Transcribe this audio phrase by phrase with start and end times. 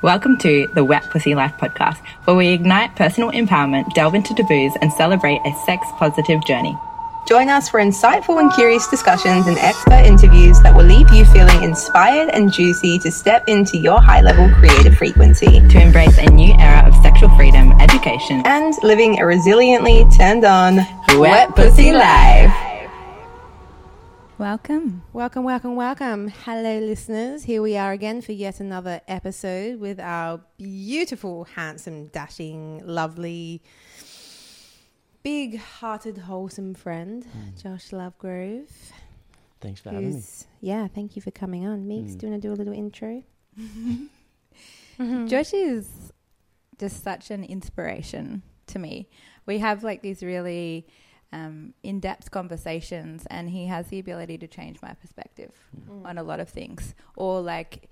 [0.00, 4.72] Welcome to the Wet Pussy Life podcast, where we ignite personal empowerment, delve into taboos,
[4.80, 6.78] and celebrate a sex positive journey.
[7.26, 11.64] Join us for insightful and curious discussions and expert interviews that will leave you feeling
[11.64, 16.54] inspired and juicy to step into your high level creative frequency To embrace a new
[16.60, 20.76] era of sexual freedom, education, and living a resiliently turned on
[21.18, 22.67] Wet Pussy Life.
[24.38, 25.02] Welcome.
[25.12, 26.28] Welcome, welcome, welcome.
[26.28, 27.42] Hello, listeners.
[27.42, 33.62] Here we are again for yet another episode with our beautiful, handsome, dashing, lovely,
[35.24, 37.26] big hearted, wholesome friend,
[37.60, 38.68] Josh Lovegrove.
[39.60, 40.22] Thanks for having me.
[40.60, 41.88] Yeah, thank you for coming on.
[41.88, 42.18] Meeks, Mm.
[42.18, 43.24] do you want to do a little intro?
[45.28, 46.12] Josh is
[46.78, 49.08] just such an inspiration to me.
[49.46, 50.86] We have like these really
[51.32, 55.52] um, in depth conversations, and he has the ability to change my perspective
[56.04, 57.90] on a lot of things or like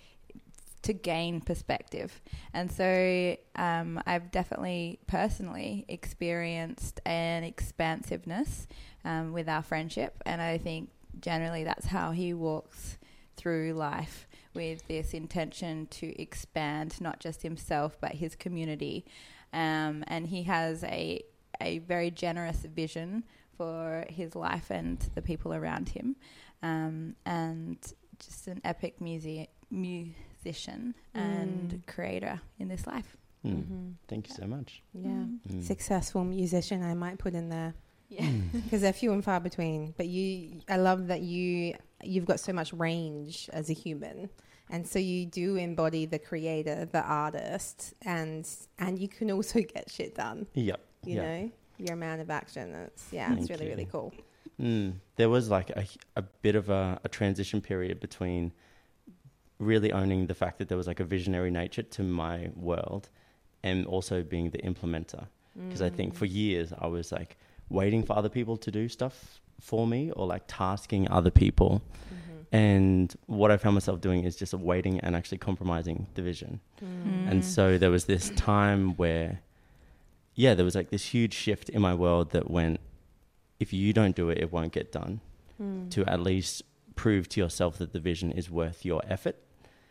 [0.83, 2.23] to gain perspective.
[2.55, 8.69] And so um, I've definitely personally experienced an expansiveness
[9.05, 10.23] um, with our friendship.
[10.25, 12.99] And I think generally that's how he walks
[13.37, 19.05] through life with this intention to expand not just himself but his community.
[19.53, 21.25] Um, and he has a,
[21.61, 23.25] a very generous vision
[23.57, 26.17] for his life and the people around him.
[26.63, 27.79] Um, and
[28.19, 33.17] just an epic music, musician and creator in this life.
[33.45, 33.57] Mm.
[33.57, 33.89] Mm-hmm.
[34.09, 34.83] Thank you so much.
[34.93, 35.25] Yeah.
[35.49, 35.63] Mm.
[35.63, 37.75] Successful musician, I might put in there.
[38.09, 38.29] Yeah.
[38.53, 39.95] because they're few and far between.
[39.97, 44.31] But you, I love that you you've got so much range as a human,
[44.71, 49.91] and so you do embody the creator, the artist, and and you can also get
[49.91, 50.47] shit done.
[50.55, 50.81] Yep.
[51.07, 51.23] You yeah.
[51.23, 52.75] know, you're a man of action.
[52.75, 53.91] It's yeah, it's Thank really really you.
[53.91, 54.13] cool.
[54.61, 54.95] Mm.
[55.17, 58.53] There was like a, a bit of a, a transition period between
[59.59, 63.09] really owning the fact that there was like a visionary nature to my world
[63.63, 65.27] and also being the implementer.
[65.57, 67.39] Because I think for years I was like
[67.71, 71.83] waiting for other people to do stuff for me or like tasking other people.
[72.53, 76.61] And what I found myself doing is just waiting and actually compromising the vision.
[76.83, 77.31] Mm.
[77.31, 79.41] And so there was this time where,
[80.37, 82.79] yeah, there was like this huge shift in my world that went,
[83.59, 85.21] if you don't do it, it won't get done.
[85.61, 85.91] Mm.
[85.91, 86.63] To at least
[86.95, 89.37] prove to yourself that the vision is worth your effort.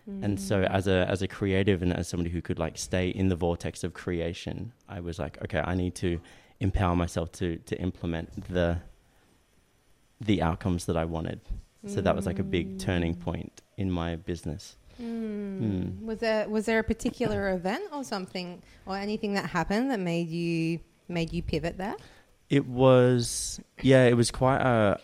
[0.08, 0.70] And so Mm.
[0.70, 3.84] as a as a creative and as somebody who could like stay in the vortex
[3.84, 6.20] of creation, I was like, okay, I need to
[6.60, 8.78] empower myself to to implement the
[10.22, 11.40] the outcomes that I wanted.
[11.88, 14.78] So that was like a big turning point in my business.
[15.02, 15.60] Mm.
[15.62, 16.02] Mm.
[16.04, 20.30] Was there was there a particular event or something or anything that happened that made
[20.30, 21.96] you made you pivot there?
[22.50, 25.00] It was yeah, it was quite a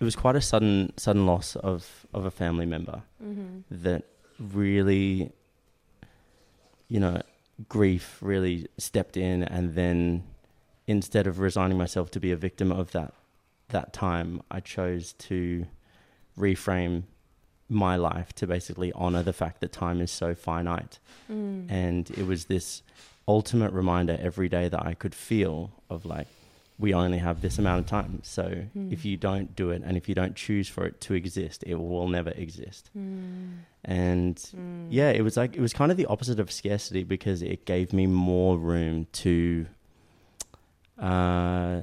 [0.00, 3.82] it was quite a sudden sudden loss of of a family member Mm-hmm.
[3.82, 4.04] that
[4.38, 5.32] really
[6.88, 7.20] you know
[7.68, 10.22] grief really stepped in and then
[10.86, 13.12] instead of resigning myself to be a victim of that
[13.70, 15.66] that time I chose to
[16.38, 17.02] reframe
[17.68, 20.98] my life to basically honor the fact that time is so finite
[21.30, 21.70] Mm.
[21.70, 22.82] and it was this
[23.26, 26.26] ultimate reminder every day that I could feel of like
[26.78, 28.44] we only have this amount of time so
[28.76, 28.90] Mm.
[28.92, 31.74] if you don't do it and if you don't choose for it to exist it
[31.74, 33.58] will never exist Mm.
[33.84, 34.86] and Mm.
[34.88, 37.92] yeah it was like it was kind of the opposite of scarcity because it gave
[37.92, 39.66] me more room to
[40.98, 41.82] uh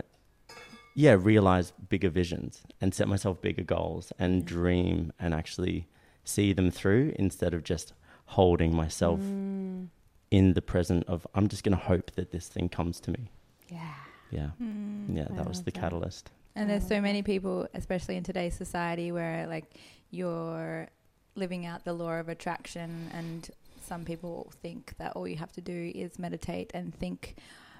[0.96, 5.88] yeah realize bigger visions and set myself bigger goals and dream and actually
[6.24, 7.94] see them through instead of just
[8.28, 9.90] holding myself Mm.
[10.32, 13.30] in the present of I'm just going to hope that this thing comes to me.
[13.70, 13.94] Yeah.
[14.32, 14.50] Yeah.
[14.62, 15.16] Mm.
[15.18, 15.80] Yeah, I that was the that.
[15.80, 16.32] catalyst.
[16.56, 19.66] And there's so many people, especially in today's society, where like
[20.10, 20.88] you're
[21.36, 23.50] living out the law of attraction, and
[23.86, 27.36] some people think that all you have to do is meditate and think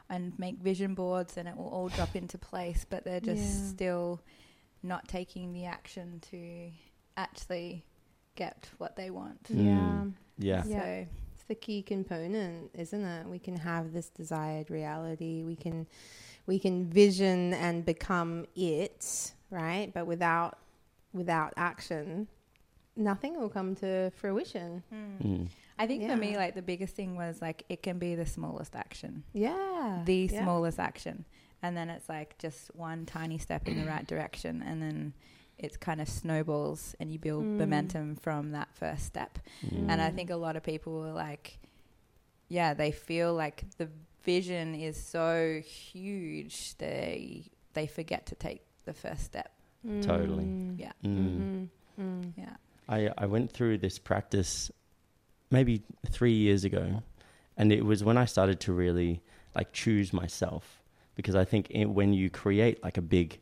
[0.10, 2.86] and make vision boards, and it will all drop into place.
[2.90, 3.68] But they're just Yeah.
[3.70, 4.22] still
[4.84, 6.72] not taking the action to
[7.18, 7.86] actually
[8.36, 9.44] get what they want.
[9.44, 10.14] Mm.
[10.38, 10.64] Yeah.
[10.64, 10.64] Yeah.
[10.68, 10.80] Yeah.
[10.82, 13.28] So It's the key component, isn't it?
[13.28, 15.44] We can have this desired reality.
[15.44, 15.88] We can
[16.48, 19.92] we can vision and become it, right?
[19.94, 20.60] But without
[21.14, 22.28] without action,
[22.96, 24.84] nothing will come to fruition.
[24.94, 25.48] Mm.
[25.78, 28.76] I think for me, like the biggest thing was like it can be the smallest
[28.76, 29.24] action.
[29.34, 30.02] Yeah.
[30.06, 30.44] the Yeah.
[30.44, 31.26] smallest action
[31.62, 35.14] and then it's like just one tiny step in the right direction and then
[35.58, 37.58] it's kind of snowballs and you build Mm.
[37.58, 39.90] momentum from that first step Mm.
[39.90, 41.60] and i think a lot of people are like
[42.50, 43.90] yeah they feel like the
[44.24, 49.52] vision is so huge they they forget to take the first step
[50.02, 50.46] Totally.
[50.46, 50.80] Mm.
[50.80, 51.18] yeah Mm.
[51.18, 51.70] Mhm.
[52.00, 52.34] Mm.
[52.38, 52.56] yeah
[52.90, 54.72] I, I went through this practice
[55.52, 57.04] maybe three years ago,
[57.58, 59.22] and it was when I started to really
[59.56, 60.82] like choose myself
[61.16, 63.40] because I think it, when you create like a big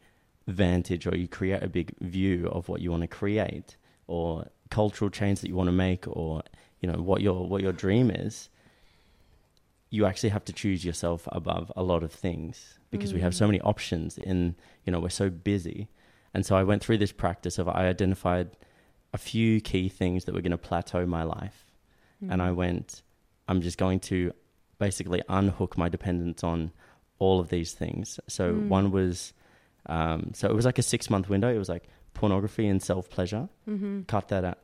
[0.48, 3.78] vantage or you create a big view of what you want to create
[4.08, 6.44] or cultural change that you want to make or
[6.82, 8.50] you know what your what your dream is
[9.94, 13.46] you actually have to choose yourself above a lot of things because we have so
[13.46, 13.50] mm.
[13.50, 15.88] many options in you know we're so busy.
[16.34, 18.58] And so I went through this practice of I identified
[19.14, 21.63] a few key things that were going to plateau my life
[22.32, 22.58] and I mm-hmm.
[22.58, 23.02] went
[23.48, 24.34] I'm just going to
[24.80, 26.72] basically unhook my dependence on
[27.20, 28.68] all of these things so mm.
[28.68, 29.34] one was
[29.86, 31.84] um, so it was like a six month window it was like
[32.14, 34.02] pornography and self pleasure mm-hmm.
[34.04, 34.60] cut that out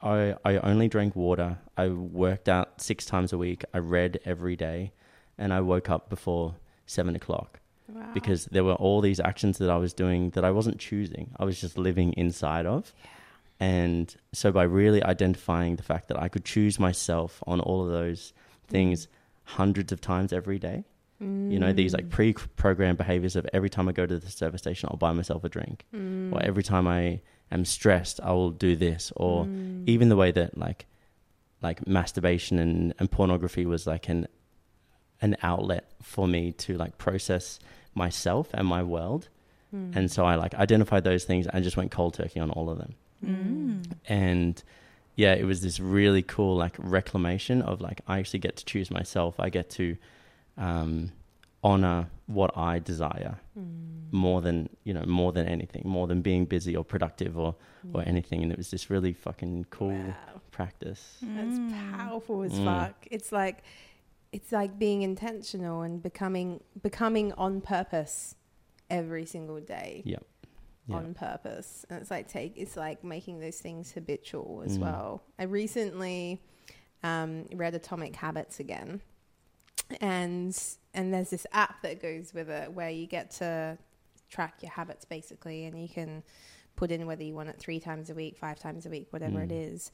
[0.00, 1.58] I, I only drank water.
[1.76, 3.64] I worked out six times a week.
[3.74, 4.92] I read every day,
[5.36, 6.54] and I woke up before
[6.86, 8.10] seven o'clock Wow.
[8.12, 11.30] because there were all these actions that I was doing that I wasn't choosing.
[11.38, 12.92] I was just living inside of.
[13.60, 17.90] And so, by really identifying the fact that I could choose myself on all of
[17.90, 18.32] those
[18.68, 19.08] things
[19.44, 20.84] hundreds of times every day,
[21.20, 22.10] you know, these like mm.
[22.10, 25.42] pre programmed behaviors of every time I go to the service station, I'll buy myself
[25.42, 26.32] a drink, mm.
[26.32, 27.20] or every time I
[27.50, 29.82] am stressed, I will do this, or mm.
[29.88, 30.86] even the way that like
[31.60, 34.28] like masturbation and, and pornography was like an
[35.20, 37.58] an outlet for me to like process
[37.94, 39.28] myself and my world.
[39.94, 42.78] And so I like identified those things and just went cold turkey on all of
[42.78, 42.94] them.
[43.24, 43.84] Mm.
[44.06, 44.62] And
[45.16, 48.90] yeah, it was this really cool like reclamation of like I actually get to choose
[48.90, 49.38] myself.
[49.40, 49.96] I get to
[50.56, 51.12] um,
[51.62, 53.38] honor what I desire
[54.10, 57.54] more than you know more than anything, more than being busy or productive or
[57.92, 58.42] or anything.
[58.42, 60.40] And it was this really fucking cool Wow.
[60.50, 61.18] practice.
[61.22, 61.58] That's
[61.96, 62.64] powerful as Mm.
[62.64, 63.06] fuck.
[63.10, 63.62] It's like
[64.30, 68.34] it's like being intentional and becoming becoming on purpose
[68.90, 70.02] every single day.
[70.04, 70.18] Yeah.
[70.88, 70.96] Yeah.
[70.96, 71.84] On purpose.
[71.90, 74.82] And it's like take it's like making those things habitual as Mm.
[74.82, 75.22] well.
[75.38, 76.40] I recently
[77.02, 79.00] um, read Atomic Habits again.
[80.00, 80.58] And
[80.94, 83.78] and there's this app that goes with it where you get to
[84.30, 86.22] track your habits basically and you can
[86.76, 89.42] put in whether you want it three times a week, five times a week, whatever
[89.42, 89.72] it Mm.
[89.74, 89.90] is.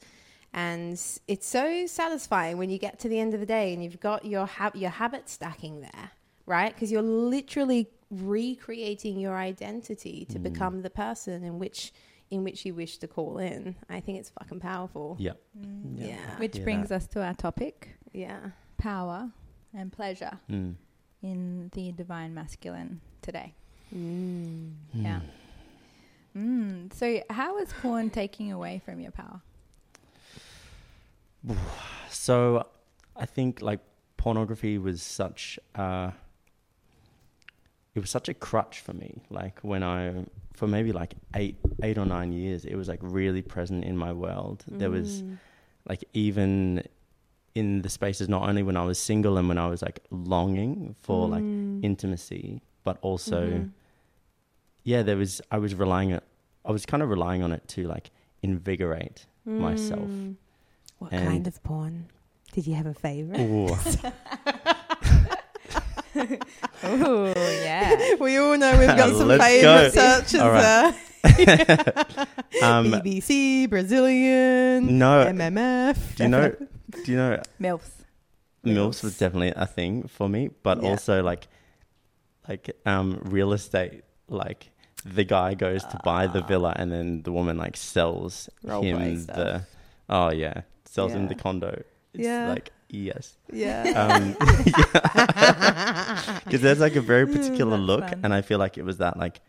[0.53, 0.93] And
[1.27, 4.23] it's so satisfying when you get to the end of the day and you've got
[4.25, 6.11] your ha- your habit stacking there,
[6.45, 6.73] right?
[6.73, 10.43] Because you're literally recreating your identity to Mm.
[10.43, 11.91] become the person in which
[12.31, 13.75] in which you wish to call in.
[13.87, 15.15] I think it's fucking powerful.
[15.19, 15.33] Yeah.
[15.59, 15.99] Mm.
[16.09, 16.37] Yeah.
[16.39, 18.49] Which Yeah, brings that- us to our topic Yeah.
[18.77, 19.31] power
[19.73, 20.75] and pleasure Mm.
[21.21, 23.53] in the divine masculine today.
[23.93, 24.73] Mm.
[24.93, 25.21] Yeah.
[26.35, 26.91] Mm.
[26.93, 29.41] So, how is porn taking away from your power?
[32.09, 32.65] So
[33.15, 33.81] I think like
[34.17, 36.11] pornography was such uh
[37.95, 39.21] it was such a crutch for me.
[39.29, 43.41] Like when I for maybe like eight eight or nine years, it was like really
[43.41, 44.63] present in my world.
[44.67, 45.37] There was Mm.
[45.89, 46.83] like even
[47.55, 50.95] in the spaces not only when I was single and when I was like longing
[51.01, 51.83] for like Mm.
[51.83, 53.71] intimacy, but also Mhm.
[54.83, 56.21] yeah, there was I was relying on
[56.65, 60.09] I was kind of relying on it to like invigorate myself.
[60.09, 60.35] Mm.
[60.99, 62.07] What And- kind of porn?
[62.53, 64.13] Did you have a favorite?
[66.15, 66.37] Ooh.
[66.83, 67.33] Oh,
[67.63, 68.15] yeah.
[68.19, 69.89] we all know we've got some Let's favorite go.
[69.89, 70.61] searches All right.
[70.61, 70.93] there.
[72.63, 76.15] um, BBC, Brazilian, no, MMF.
[76.15, 76.55] do you know?
[77.03, 77.41] Do you know?
[77.59, 77.89] MILFs.
[78.63, 80.89] MILFs was definitely a thing for me, but Yeah.
[80.89, 81.47] also like,
[82.47, 84.03] like um, real estate.
[84.27, 84.69] Like
[85.05, 88.91] the guy goes to buy the villa, and then the woman like sells Role play
[88.91, 89.35] him stuff.
[89.35, 89.65] the.
[90.09, 91.83] Oh yeah, sells him the condo.
[92.13, 92.49] It's Yeah.
[92.49, 93.83] like yes, Yeah.
[93.95, 94.35] um,
[96.45, 98.19] because there's like a very particular That's look, fun.
[98.23, 99.41] and I feel like it was that like,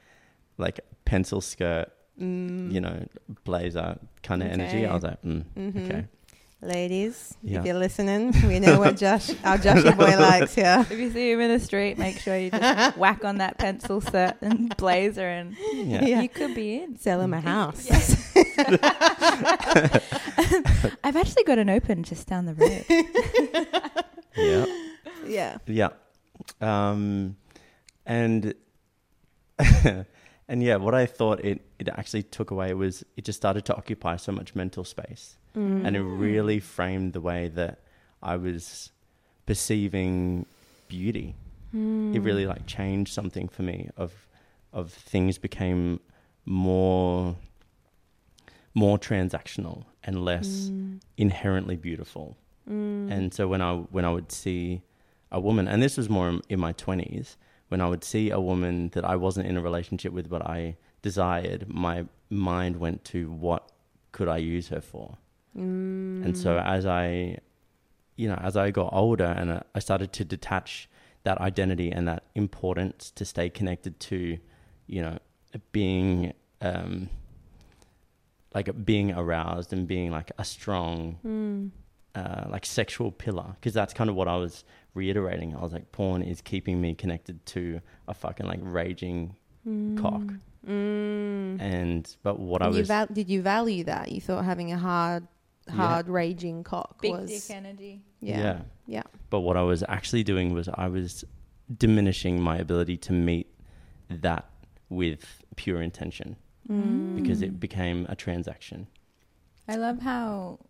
[0.58, 2.72] like pencil skirt, Mm.
[2.72, 3.06] you know,
[3.44, 4.86] blazer kind of energy.
[4.86, 5.84] I was like, mm, Mhm.
[5.84, 6.04] okay,
[6.62, 7.58] Ladies, Yeah.
[7.60, 10.78] if you're listening, we know what Josh, our Joshua boy likes here.
[10.90, 14.00] If you see him in the street, make sure you just whack on that pencil
[14.00, 16.04] set and blazer, and yeah.
[16.06, 16.20] Yeah.
[16.22, 16.96] you could be in.
[16.98, 17.86] Sell him a house.
[21.04, 22.84] I've actually got an open just down the road.
[24.36, 24.66] yeah.
[25.26, 25.58] Yeah.
[25.66, 25.90] Yeah.
[26.60, 27.36] Um,
[28.04, 28.54] and
[30.48, 33.76] and yeah, what I thought it it actually took away was it just started to
[33.76, 35.86] occupy so much mental space, Mm.
[35.86, 37.80] and it really framed the way that
[38.22, 38.92] I was
[39.46, 40.44] perceiving
[40.88, 41.34] beauty.
[41.74, 42.14] Mm.
[42.14, 44.12] It really like changed something for me of
[44.72, 46.00] of things became
[46.44, 47.36] more
[48.84, 51.00] more transactional and less Mm.
[51.16, 52.36] inherently beautiful.
[52.68, 53.10] Mm.
[53.14, 54.82] And so when I when I would see
[55.30, 57.36] a woman, and this was more in- my twenties,
[57.70, 60.76] when I would see a woman that I wasn't in a relationship with, but I
[61.02, 63.62] desired, my mind went to what
[64.12, 65.06] could I use her for?
[65.54, 67.38] And so as I,
[68.16, 70.88] you know, as I got older and uh, I started to detach
[71.24, 74.18] that identity and that importance to stay connected to,
[74.86, 75.16] you know,
[75.72, 77.08] being, um,
[78.56, 81.70] like being aroused and being like a strong,
[82.14, 83.48] uh, like sexual pillar.
[83.60, 85.54] Because that's kind of what I was reiterating.
[85.54, 89.36] I was like, porn is keeping me connected to a fucking like raging
[89.98, 90.22] cock.
[90.66, 91.60] Mm.
[91.60, 94.10] And but what I And you was val- did you value that?
[94.10, 95.28] You thought having a hard,
[95.68, 95.74] Yeah.
[95.74, 98.00] hard raging cock Big was dick energy.
[98.20, 98.60] yeah, yeah.
[98.86, 99.02] yeah.
[99.28, 101.24] But what I was actually doing was I was
[101.76, 103.48] diminishing my ability to meet
[104.08, 104.48] that
[104.88, 106.36] with pure intention
[106.66, 108.86] because it became a transaction.
[109.68, 110.60] I love how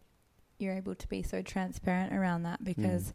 [0.59, 3.13] you're able to be so transparent around that because,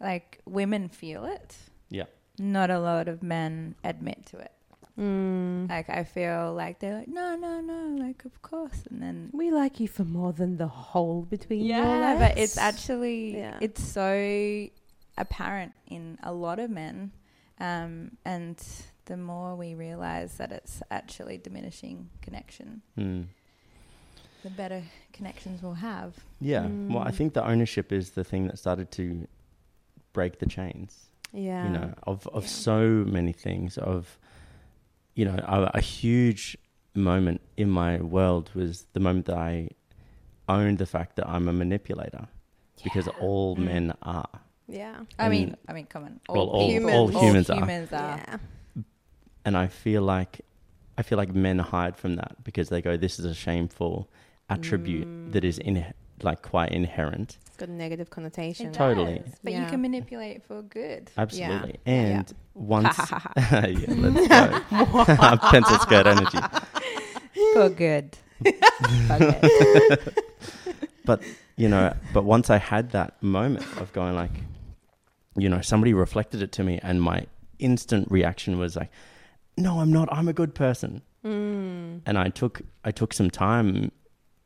[0.00, 1.56] like, women feel it.
[1.90, 2.04] Yeah.
[2.38, 4.52] Not a lot of men admit to it.
[4.98, 5.68] Mm.
[5.68, 8.84] Like, I feel like they're like, no, no, no, like, of course.
[8.90, 12.20] And then, We like you for more than the hole between your yeah, legs.
[12.20, 13.58] but it's actually, Yeah.
[13.60, 14.68] it's so
[15.18, 17.12] apparent in a lot of men.
[17.58, 18.56] Um, and
[19.06, 23.26] the more we realize that it's actually diminishing connection, Mm.
[24.42, 24.82] the better
[25.12, 26.14] connections we'll have.
[26.40, 26.66] Yeah.
[26.66, 29.26] Well, I think the ownership is the thing that started to
[30.12, 31.06] break the chains.
[31.32, 32.48] yeah, you know, of, of Yeah.
[32.48, 33.76] so many things.
[33.78, 34.18] Of,
[35.14, 36.56] you know, a, a huge
[36.94, 39.68] moment in my world was the moment that I
[40.48, 42.28] owned the fact that I'm a manipulator,
[42.84, 43.64] because all Mm.
[43.64, 44.28] men are.
[44.68, 46.20] yeah, I mean, And- I mean, come on.
[46.28, 47.56] Well, all- all all humans are.
[47.56, 48.16] humans are.
[48.18, 48.38] yeah.
[49.46, 50.42] And I feel like
[50.98, 54.10] I feel like men hide from that because they go, "This is a shameful
[54.50, 55.32] attribute mm.
[55.32, 55.86] that is in
[56.22, 58.66] like quite inherent." It's got a negative connotation.
[58.66, 59.20] It Totally.
[59.20, 61.10] does, but you can manipulate it for good.
[61.16, 61.92] Absolutely, Yeah.
[61.92, 62.98] and once
[63.36, 66.38] yeah, let's go pencil skirt energy.
[67.54, 68.16] For good.
[69.06, 70.14] for good.
[71.04, 71.22] but
[71.56, 74.30] you know but once i had that moment of going like
[75.36, 77.24] you know somebody reflected it to me and my
[77.58, 78.90] instant reaction was like
[79.56, 81.02] no i'm not i'm a good person.
[81.24, 82.02] Mm.
[82.06, 83.90] and i took i took some time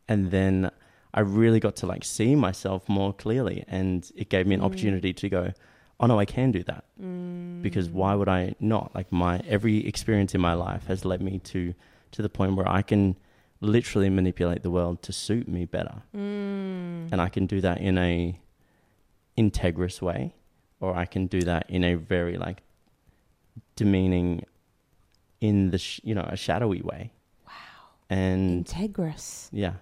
[0.09, 0.71] and then
[1.13, 5.13] i really got to like see myself more clearly and it gave me an opportunity
[5.13, 5.53] to go
[5.99, 6.85] oh no i can do that.
[7.63, 8.95] Because why would i not?
[8.95, 11.75] Like my every experience in my life has led me to
[12.13, 13.17] to the point where i can
[13.61, 16.03] literally manipulate the world to suit me better.
[16.17, 17.13] Mm.
[17.13, 18.39] and I can do that in a
[19.37, 20.35] integrous way,
[20.81, 22.63] or I can do that in a very like
[23.77, 24.45] demeaning,
[25.41, 27.13] in the sh- you know a shadowy way.
[27.47, 27.53] Wow.
[28.11, 29.49] And Integrous.
[29.53, 29.75] yeah,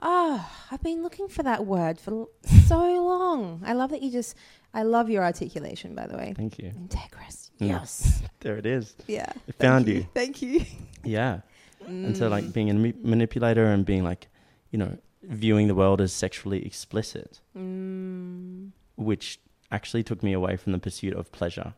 [0.00, 2.28] Oh, I've been looking for that word for
[2.66, 3.62] so long.
[3.64, 4.36] I love that you just.
[4.76, 6.34] I love your articulation, by the way.
[6.36, 6.72] thank you.
[6.72, 7.50] Integrous.
[7.60, 7.68] Mm.
[7.68, 8.22] Yes.
[8.40, 8.94] There it is.
[9.06, 9.32] Yeah.
[9.46, 10.06] It found you.
[10.14, 10.64] Thank you.
[11.04, 11.40] Yeah.
[11.86, 12.30] And so Mm.
[12.30, 14.26] like being a ma- manipulator and being like,
[14.70, 18.70] you know, viewing the world as sexually explicit, Mm.
[18.96, 19.38] which
[19.70, 21.74] actually took me away from the pursuit of pleasure,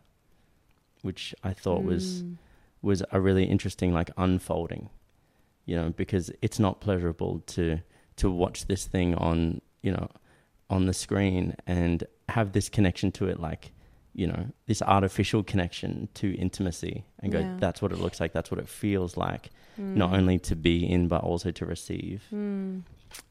[1.03, 2.37] which I thought was Mm.
[2.83, 4.89] Was a really interesting like unfolding
[5.65, 7.79] you know because it's not pleasurable to
[8.17, 10.09] to watch this thing on you know
[10.71, 13.73] on the screen and have this connection to it like
[14.15, 17.57] you know this artificial connection to intimacy and go Yeah.
[17.59, 19.95] that's what it looks like that's what it feels like Mm.
[19.97, 22.83] not only to be in but also to receive Mm.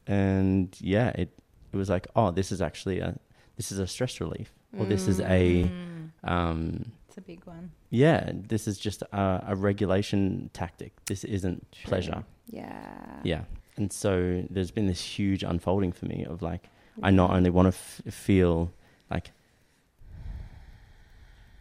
[0.06, 1.30] and yeah it
[1.72, 3.18] it was like oh this is actually a
[3.56, 7.70] this is a stress relief or this is a Mm, um a big one.
[7.90, 10.92] yeah, this is just a, a regulation tactic.
[11.06, 12.24] This isn't pleasure.
[12.48, 13.20] Yeah.
[13.22, 13.44] Yeah.
[13.76, 16.68] And so there's been this huge unfolding for me of like,
[17.02, 18.72] I not only want to f- feel
[19.10, 19.32] like,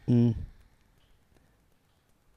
[0.07, 0.33] mm,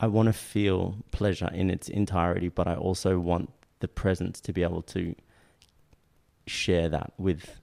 [0.00, 4.52] I want to feel pleasure in its entirety, but I also want the presence to
[4.52, 5.14] be able to
[6.46, 7.60] share that with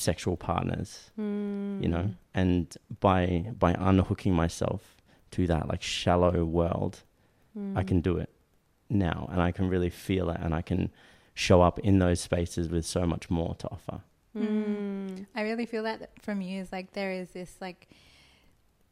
[0.00, 1.82] sexual partners Mm.
[1.82, 4.80] you know and by by unhooking myself
[5.32, 7.02] to that like shallow world
[7.56, 7.76] Mm.
[7.76, 8.30] i can do it
[8.90, 10.90] now and i can really feel it and i can
[11.34, 14.00] show up in those spaces with so much more to offer
[14.36, 15.26] Mm.
[15.34, 17.88] I really feel that from you is like there is this like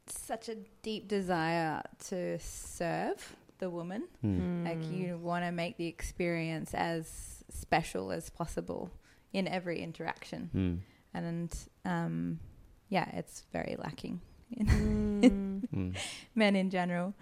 [0.08, 4.04] such a deep desire to serve the woman.
[4.24, 4.64] Mm.
[4.64, 8.90] Like you want to make the experience as special as possible
[9.32, 10.82] in every interaction.
[11.16, 11.28] Mm.
[11.28, 12.40] And um,
[12.88, 14.20] yeah, it's very lacking
[14.50, 15.68] in Mm.
[15.74, 15.96] Mm.
[16.34, 17.14] men in general.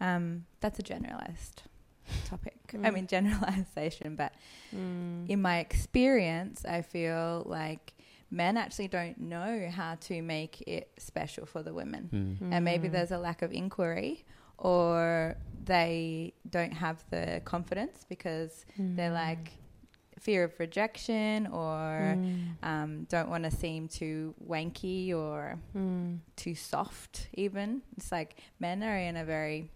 [0.00, 1.62] Um, that's a generalized
[2.26, 2.54] topic.
[2.72, 2.94] I Mm.
[2.94, 4.32] mean, generalization, but
[4.74, 5.28] Mm.
[5.28, 7.94] in my experience, I feel like
[8.30, 12.38] men actually don't know how to make it special for the women.
[12.42, 12.52] Mm.
[12.52, 14.24] And maybe there's a lack of inquiry
[14.58, 19.52] or they don't have the confidence because they're like,
[20.18, 22.18] fear of rejection or
[22.62, 25.58] um, don't want to seem too wanky or
[26.36, 29.70] too soft even it's like men are in a very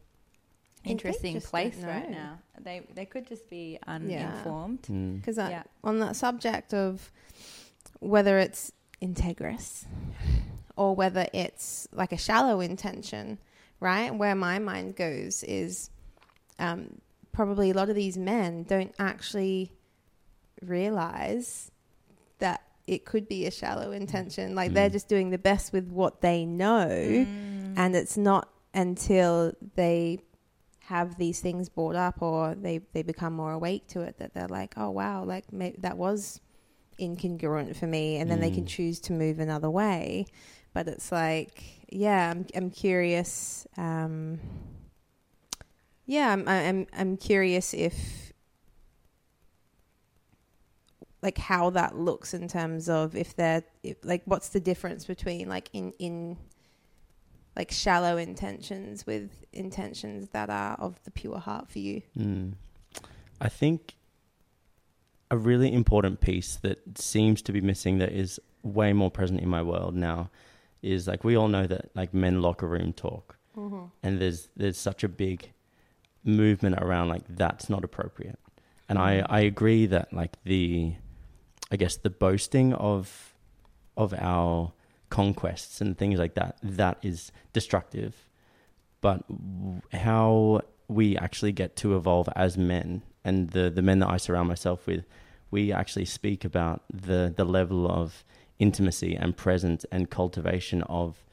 [0.84, 5.16] interesting place right now they they could just be uninformed Mm.
[5.16, 5.62] Because Yeah.
[5.84, 7.11] on that subject of
[8.00, 9.84] whether it's integrous
[10.76, 13.38] or whether it's like a shallow intention,
[13.80, 14.12] right?
[14.14, 15.90] Where my mind goes is
[16.58, 17.00] um,
[17.32, 19.72] probably a lot of these men don't actually
[20.64, 21.71] realize
[22.38, 24.54] that it could be a shallow intention.
[24.54, 24.92] Like they're Mm.
[24.92, 27.28] just doing the best with what they know, Mm.
[27.76, 30.19] and it's not until they
[30.87, 34.49] have these things brought up or they, they become more awake to it that they're
[34.49, 35.45] like, oh wow, like
[35.78, 36.40] that was
[36.99, 38.69] incongruent for me, and then they can Mm.
[38.69, 40.26] choose to move another way.
[40.75, 43.66] But it's like, yeah, I'm I'm curious.
[43.76, 44.40] Um,
[46.07, 48.31] yeah, I'm I'm I'm curious if
[51.22, 55.48] like how that looks in terms of if they're if, like what's the difference between
[55.48, 56.36] like in in
[57.56, 62.02] like shallow intentions with intentions that are of the pure heart for you.
[62.18, 62.54] Mm.
[63.40, 63.94] I think
[65.30, 69.48] a really important piece that seems to be missing that is way more present in
[69.48, 70.30] my world now
[70.82, 73.36] is like we all know that like men locker room talk
[74.02, 75.52] and there's there's such a big
[76.24, 78.38] movement around like that's not appropriate
[78.88, 80.94] and I, I agree that like the
[81.72, 83.34] I guess the boasting of
[83.96, 84.72] of our
[85.08, 88.28] conquests and things like that that is destructive.
[89.00, 89.24] But
[89.92, 94.48] how we actually get to evolve as men and the the men that I surround
[94.48, 95.04] myself with
[95.50, 98.22] we actually speak about the the level of
[98.58, 101.24] intimacy and presence and cultivation of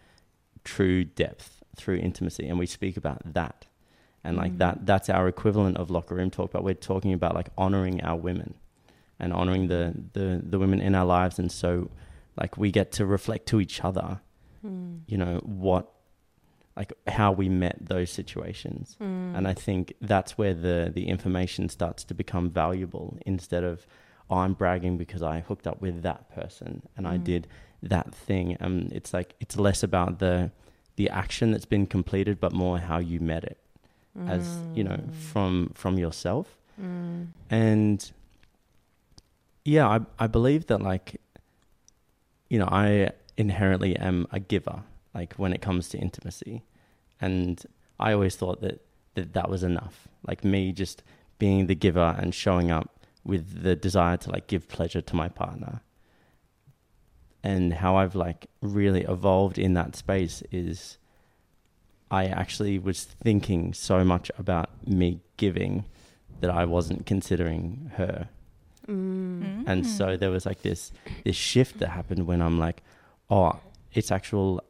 [0.63, 2.47] true depth through intimacy.
[2.47, 3.65] And we speak about that.
[4.23, 4.57] And like mm.
[4.59, 8.17] that that's our equivalent of locker room talk but we're talking about like honoring our
[8.17, 8.55] women
[9.19, 11.39] and honoring the the the women in our lives.
[11.39, 11.89] And so
[12.37, 14.21] like we get to reflect to each other
[14.61, 14.97] hmm.
[15.07, 15.91] you know what
[16.77, 18.95] like how we met those situations.
[18.99, 19.35] Hmm.
[19.35, 23.85] And i think that's where the the information starts to become valuable instead of
[24.29, 27.23] oh, i'm bragging because i hooked up with that person and i hmm.
[27.23, 27.47] did
[27.81, 28.57] that thing.
[28.59, 30.51] And it's like it's less about the
[30.95, 33.57] the action that's been completed but more how you met it
[34.27, 34.99] as you know
[35.31, 36.57] from from yourself.
[37.49, 38.11] And
[39.65, 41.21] yeah I, I believe that like
[42.49, 46.63] you know i inherently am a giver like when it comes to intimacy.
[47.19, 47.63] And
[47.99, 50.07] i always thought that that, that was enough.
[50.27, 51.03] Like me just
[51.37, 55.29] being the giver and showing up with the desire to like give pleasure to my
[55.29, 55.81] partner.
[57.43, 60.97] And how i've like really evolved in that space is
[62.11, 65.85] i actually was thinking so much about me giving
[66.41, 68.27] that i wasn't considering her
[68.89, 69.63] Mm.
[69.67, 70.91] and so there was like this
[71.23, 72.81] this shift that happened when I'm like,
[73.29, 73.59] oh,
[73.93, 74.61] it's actual,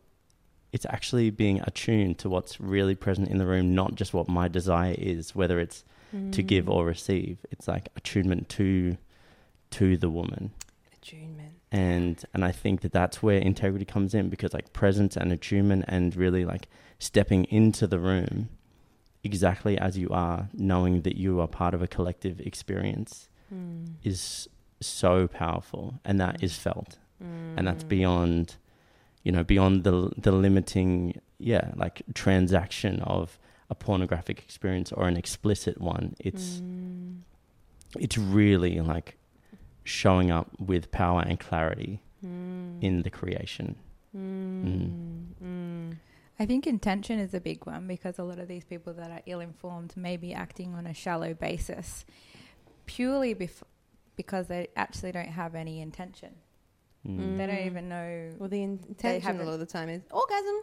[0.73, 4.47] it's actually being attuned to what's really present in the room, not just what my
[4.47, 5.83] desire is, whether it's
[6.31, 7.37] to give or receive.
[7.51, 8.97] It's like attunement to
[9.71, 10.51] to the woman,
[11.01, 11.53] Attunement.
[11.71, 15.85] and and I think that that's where integrity comes in because like presence and attunement
[15.87, 18.49] and really like stepping into the room
[19.23, 23.85] exactly as you are, knowing that you are part of a collective experience Hmm.
[24.03, 24.47] is
[24.81, 26.61] so powerful and that is hmm.
[26.61, 26.97] felt.
[27.21, 27.57] Hmm.
[27.57, 28.55] And that's beyond
[29.23, 33.37] you know beyond the the limiting yeah like transaction of
[33.69, 36.15] a pornographic experience or an explicit one.
[36.19, 36.61] It's
[37.97, 39.17] it's really like
[39.83, 43.75] showing up with power and clarity in the creation.
[44.15, 45.97] Mm.
[46.39, 49.21] I think intention is a big one because a lot of these people that are
[49.25, 52.05] ill informed may be acting on a shallow basis
[52.95, 53.61] purely bef-
[54.15, 56.31] because they actually don't have any intention.
[57.07, 57.37] Mm.
[57.37, 60.57] They don't even know Well, the intention a haven't- lot of the time is orgasm.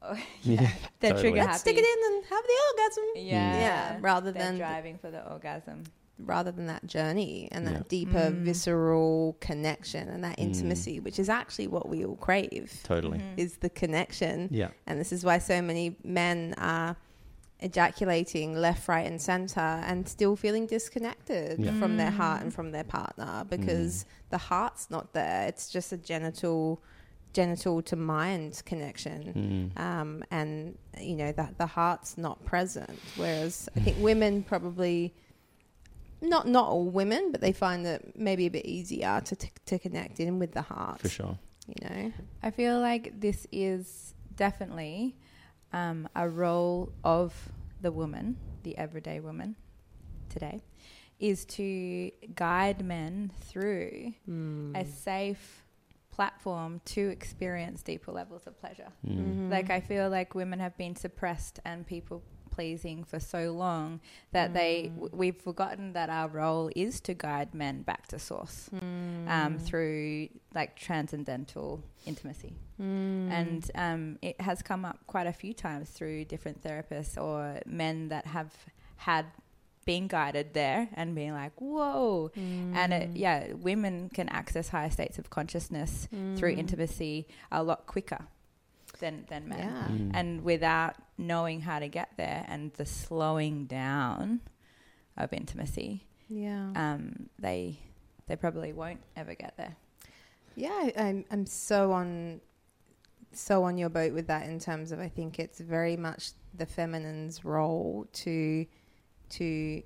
[0.42, 1.30] yeah they're Totally.
[1.32, 3.04] trigger Let's stick it in and have the orgasm.
[3.16, 3.58] Yeah.
[3.60, 5.84] Yeah, rather They're than driving for the orgasm.
[6.20, 7.82] rather than that journey and that Yeah.
[7.88, 8.42] deeper Mm.
[8.42, 10.42] visceral connection and that Mm.
[10.46, 13.38] intimacy, which is actually what we all crave, totally Mhm.
[13.38, 14.48] is the connection.
[14.50, 16.96] yeah And this is why so many men are
[17.60, 21.78] ejaculating left, right, and center and still feeling disconnected Yeah.
[21.78, 22.16] from their Mm.
[22.16, 25.46] heart and from their partner because the heart's not there.
[25.48, 26.82] It's just a genital,
[27.32, 29.72] genital to mind connection.
[29.76, 29.80] Mm.
[29.80, 32.98] Um, and you know that the heart's not present.
[33.16, 35.14] Whereas I think women probably.
[36.20, 39.78] Not not all women, but they find that maybe a bit easier to t- to
[39.78, 40.98] connect in with the heart.
[41.00, 45.14] for sure You know, I feel like this is definitely
[45.72, 47.34] um, a role of
[47.80, 49.56] the woman, the everyday woman
[50.28, 50.62] today,
[51.20, 54.76] is to guide men through Mm.
[54.76, 55.64] a safe
[56.10, 58.88] platform to experience deeper levels of pleasure.
[59.06, 59.16] Mm.
[59.18, 59.50] Mm-hmm.
[59.50, 62.22] Like I feel like women have been suppressed and people
[62.58, 64.00] pleasing for so long
[64.32, 64.94] that they mm.
[64.94, 69.60] w- we've forgotten that our role is to guide men back to source um, mm.
[69.60, 72.52] through like transcendental intimacy.
[72.82, 73.30] Mm.
[73.30, 78.08] And um, it has come up quite a few times through different therapists or men
[78.08, 78.52] that have
[78.96, 79.26] had
[79.84, 82.32] been guided there and being like, whoa.
[82.74, 88.26] And it, yeah, women can access higher states of consciousness through intimacy a lot quicker
[88.98, 89.58] than, than men.
[89.58, 89.86] Yeah.
[89.88, 90.10] Mm.
[90.14, 94.40] And without knowing how to get there and the slowing down
[95.16, 96.72] of intimacy, Yeah.
[96.76, 97.78] um, they
[98.26, 99.74] they probably won't ever get there.
[100.54, 102.40] Yeah, I- I'm I'm so on
[103.32, 106.66] so on your boat with that in terms of I think it's very much the
[106.66, 108.66] feminine's role to
[109.30, 109.82] to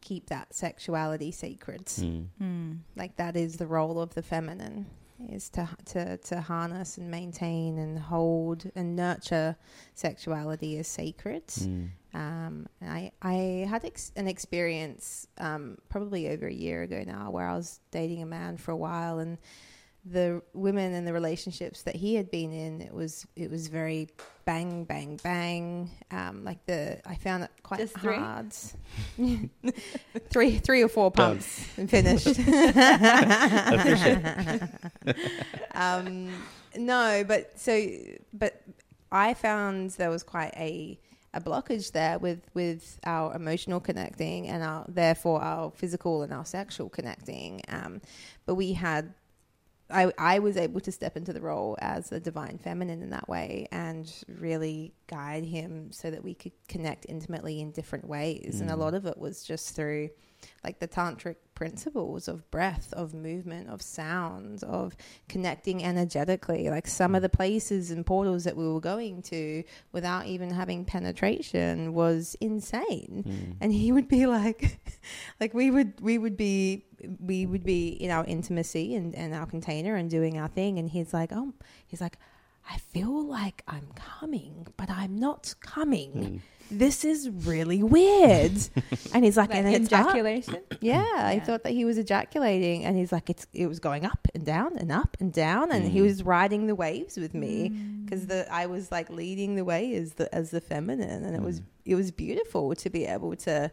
[0.00, 1.86] keep that sexuality sacred.
[1.86, 2.78] Mm.
[2.96, 4.86] Like that is the role of the feminine
[5.28, 9.56] is to to to harness and maintain and hold and nurture
[9.94, 11.46] sexuality as sacred.
[11.48, 11.90] Mm.
[12.14, 17.46] Um, I I had ex- an experience um, probably over a year ago now where
[17.46, 19.38] I was dating a man for a while and
[20.06, 24.08] the women and the relationships that he had been in it was it was very
[24.44, 25.90] bang bang bang.
[26.10, 28.16] Um, like the I found it quite Just three?
[28.16, 28.52] hard.
[30.30, 31.36] Three three or four Done.
[31.38, 32.26] pumps and finished.
[35.74, 36.30] Um,
[36.76, 37.86] no but so
[38.32, 38.62] but
[39.10, 40.98] I found there was quite a
[41.32, 46.44] a blockage there with with our emotional connecting and our therefore our physical and our
[46.44, 47.60] sexual connecting.
[47.68, 48.00] Um,
[48.46, 49.14] but we had
[49.94, 53.28] I, I was able to step into the role as the divine feminine in that
[53.28, 58.60] way and really guide him so that we could connect intimately in different ways.
[58.60, 58.78] And a Mm.
[58.78, 60.10] lot of it was just through
[60.64, 64.96] like the tantric principles of breath, of movement, of sound, of
[65.28, 66.68] connecting energetically.
[66.70, 69.62] Like some of the places and portals that we were going to
[69.92, 73.56] without even having penetration was insane Mm.
[73.60, 74.78] and he would be like
[75.40, 76.84] like we would we would be
[77.20, 80.90] we would be in our intimacy and, and our container and doing our thing and
[80.90, 81.52] he's like oh
[81.86, 82.18] he's like
[82.70, 86.40] i feel like i'm coming but i'm not coming Mm.
[86.70, 88.52] this is really weird
[89.12, 90.00] and he's like, Like and it's up.
[90.06, 90.60] ejaculation.
[90.80, 94.26] yeah, I thought that he was ejaculating, and he's like, it's it was going up
[94.34, 96.04] and down and up and down, and he Mm.
[96.08, 97.68] was riding the waves with me
[98.04, 101.42] because the I was like leading the way as the as the feminine, and it
[101.42, 101.64] was Mm.
[101.84, 103.70] it was beautiful to be able to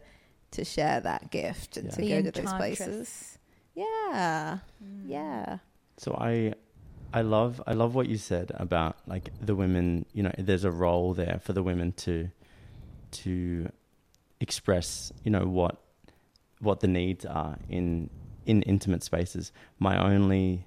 [0.56, 1.94] to share that gift and Yeah.
[1.96, 3.38] to The go to those places.
[3.74, 4.58] Yeah,
[5.06, 5.58] yeah,
[5.96, 6.52] So I
[7.12, 10.70] I love I love what you said about like the women, you know, there's a
[10.70, 12.30] role there for the women to
[13.12, 13.70] to
[14.40, 15.76] express, you know, what
[16.60, 18.08] what the needs are in
[18.46, 19.52] in intimate spaces.
[19.78, 20.66] My only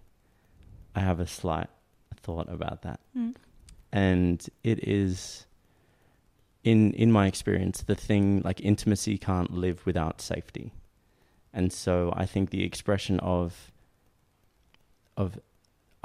[0.95, 1.69] I have a slight
[2.15, 2.99] thought about that.
[3.17, 3.35] Mm.
[3.91, 5.45] And it is
[6.63, 10.73] in in my experience the thing like intimacy can't live without safety.
[11.53, 13.71] And so I think the expression of
[15.17, 15.39] of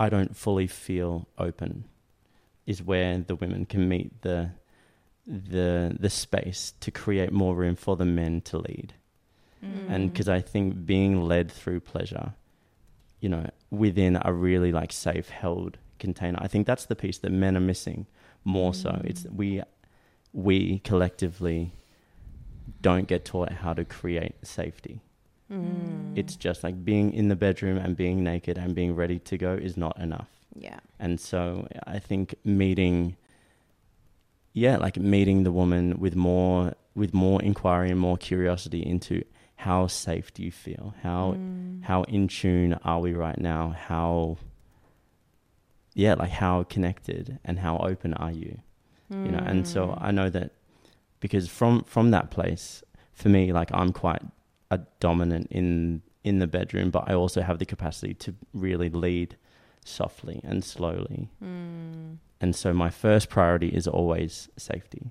[0.01, 1.85] I don't fully feel open
[2.67, 4.53] is where the women can meet the
[5.27, 8.95] the the space to create more room for the men to lead.
[9.63, 9.91] Mm.
[9.91, 12.33] And because I think being led through pleasure,
[13.21, 17.31] you know, within a really like safe held container, I think that's the piece that
[17.31, 18.07] men are missing
[18.43, 19.03] more so.
[19.05, 19.63] It's we
[20.33, 21.73] we collectively
[22.81, 25.03] don't get taught how to create safety.
[25.51, 26.17] Mm.
[26.17, 29.55] It's just like being in the bedroom and being naked and being ready to go
[29.55, 30.29] is not enough.
[30.55, 33.17] yeah, And so I think meeting,
[34.53, 39.23] yeah, like meeting the woman with more with more inquiry and more curiosity into
[39.57, 40.95] how safe do you feel?
[41.03, 41.85] How Mm.
[41.85, 43.71] how in tune are we right now?
[43.71, 44.37] How
[45.95, 48.59] yeah, like how connected and how open are you?
[49.25, 49.99] You know, and so Mm.
[50.01, 50.51] I know that
[51.21, 52.83] because from from that place,
[53.13, 54.23] for me, like I'm quite
[54.71, 59.37] a dominant in in the bedroom, but I also have the capacity to really lead
[59.85, 61.31] softly and slowly.
[61.43, 62.19] Mm.
[62.43, 65.11] And so my first priority is always safety.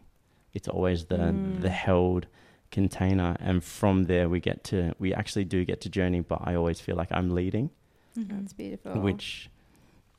[0.53, 1.61] It's always the Mm.
[1.61, 2.27] the held
[2.71, 6.53] container and from there we get to we actually do get to journey, but I
[6.55, 7.71] always feel like I'm leading,
[8.17, 8.39] Mm-hmm.
[8.39, 9.01] That's beautiful.
[9.01, 9.49] which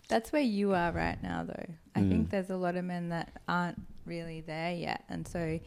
[0.08, 1.66] That's where you are right now, though.
[1.94, 2.08] I Mm.
[2.08, 5.04] think there's a lot of men that aren't really there yet.
[5.08, 5.60] And so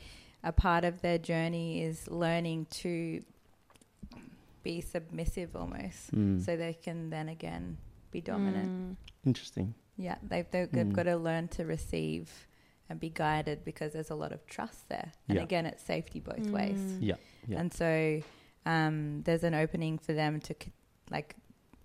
[0.44, 3.24] a part of their journey is learning to
[4.64, 6.12] be submissive almost.
[6.16, 7.78] mm, So they can then again
[8.12, 8.70] be dominant.
[8.70, 8.96] Mm.
[9.26, 9.74] interesting.
[9.98, 10.94] Yeah, they've, they've, they've Mm.
[10.94, 12.48] got to learn to receive
[12.90, 15.12] and be guided because there's a lot of trust there.
[15.28, 15.44] And Yeah.
[15.44, 16.80] again, it's safety both ways.
[16.80, 16.98] Mm.
[17.02, 17.16] Yeah.
[17.48, 17.60] Yeah.
[17.60, 18.22] And so
[18.66, 20.72] um, there's an opening for them to c-
[21.12, 21.36] like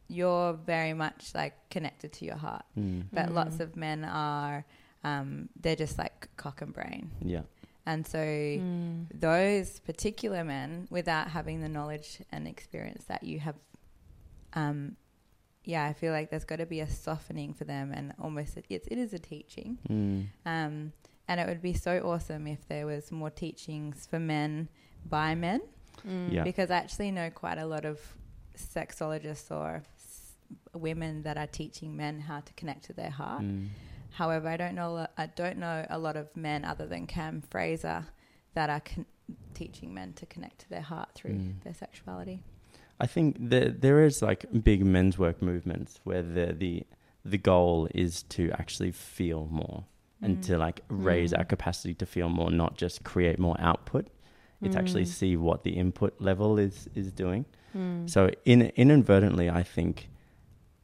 [0.09, 3.05] you're very much like connected to your heart, Mm.
[3.13, 4.65] but lots of men are
[5.05, 7.43] um, they're just like cock and brain, Yeah.
[7.91, 9.07] And so Mm.
[9.29, 13.57] those particular men, without having the knowledge and experience that you have,
[14.63, 14.97] um,
[15.65, 18.65] yeah, I feel like there's got to be a softening for them, and almost it,
[18.69, 19.71] it, it is a teaching.
[19.89, 20.27] Mm.
[20.47, 20.93] Um,
[21.29, 24.69] and it would be so awesome if there was more teachings for men
[25.05, 25.61] by men,
[26.07, 26.33] Mm.
[26.33, 26.45] Yeah.
[26.45, 27.99] because I actually know quite a lot of
[28.57, 30.33] sexologists or s-
[30.73, 33.43] women that are teaching men how to connect to their heart.
[34.11, 34.15] Mm.
[34.15, 34.97] However, I don't know.
[34.97, 38.07] a I don't know a lot of men other than Cam Fraser
[38.55, 39.07] that are con-
[39.55, 41.63] teaching men to connect to their heart through Mm.
[41.65, 42.43] their sexuality.
[43.01, 46.85] I think there there is like big men's work movements where the the
[47.25, 49.85] the goal is to actually feel more
[50.23, 50.43] and Mm.
[50.47, 54.09] to like raise our capacity to feel more, not just create more output.
[54.61, 55.09] It's actually Mm.
[55.21, 57.45] see what the input level is is doing.
[57.77, 58.09] Mm.
[58.11, 60.09] So in inadvertently, I think,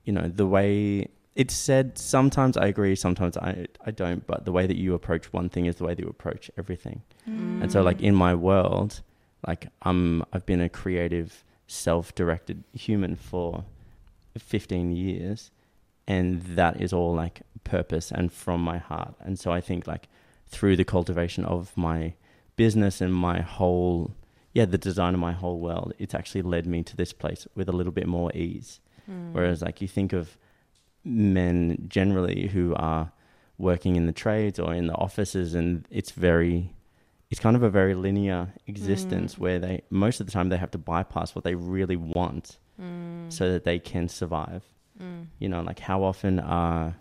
[0.04, 1.98] you know, the way it's said.
[1.98, 4.26] Sometimes I agree, sometimes I I don't.
[4.26, 7.02] But the way that you approach one thing is the way that you approach everything.
[7.26, 9.00] And so, like in my world,
[9.46, 13.64] like I'm I've been a creative, self-directed human for
[14.38, 15.50] 15 years,
[16.06, 19.14] and that is all like purpose and from my heart.
[19.20, 20.08] And so I think like
[20.46, 22.14] through the cultivation of my
[22.56, 24.12] business and my whole
[24.52, 27.68] yeah the design of my whole world it's actually led me to this place with
[27.68, 28.78] a little bit more ease
[29.10, 29.32] Mm.
[29.34, 30.38] whereas like you think of
[31.04, 33.12] men generally who are
[33.58, 36.72] working in the trades or in the offices and it's very
[37.30, 39.38] it's kind of a very linear existence Mm.
[39.38, 43.32] where they most of the time they have to bypass what they really want Mm.
[43.32, 44.62] so that they can survive
[45.00, 45.26] Mm.
[45.38, 46.96] you know like how often are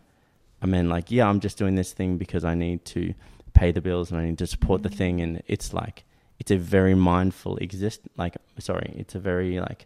[0.62, 3.14] are men like yeah i'm just doing this thing because i need to
[3.54, 6.04] pay the bills and i need to support the thing and it's like
[6.40, 9.86] it's a very mindful exist like sorry it's a very like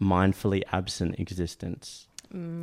[0.00, 2.06] mindfully absent existence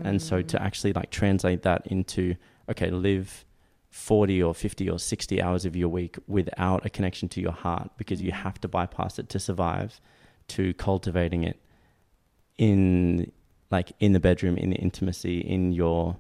[0.05, 2.35] and so to actually like translate that into
[2.69, 3.45] okay live
[3.89, 7.91] 40 or 50 or 60 hours of your week without a connection to your heart
[7.97, 9.99] because you have to bypass it to survive
[10.47, 11.59] to cultivating it
[12.57, 13.31] in
[13.71, 16.17] like in the bedroom in the intimacy in your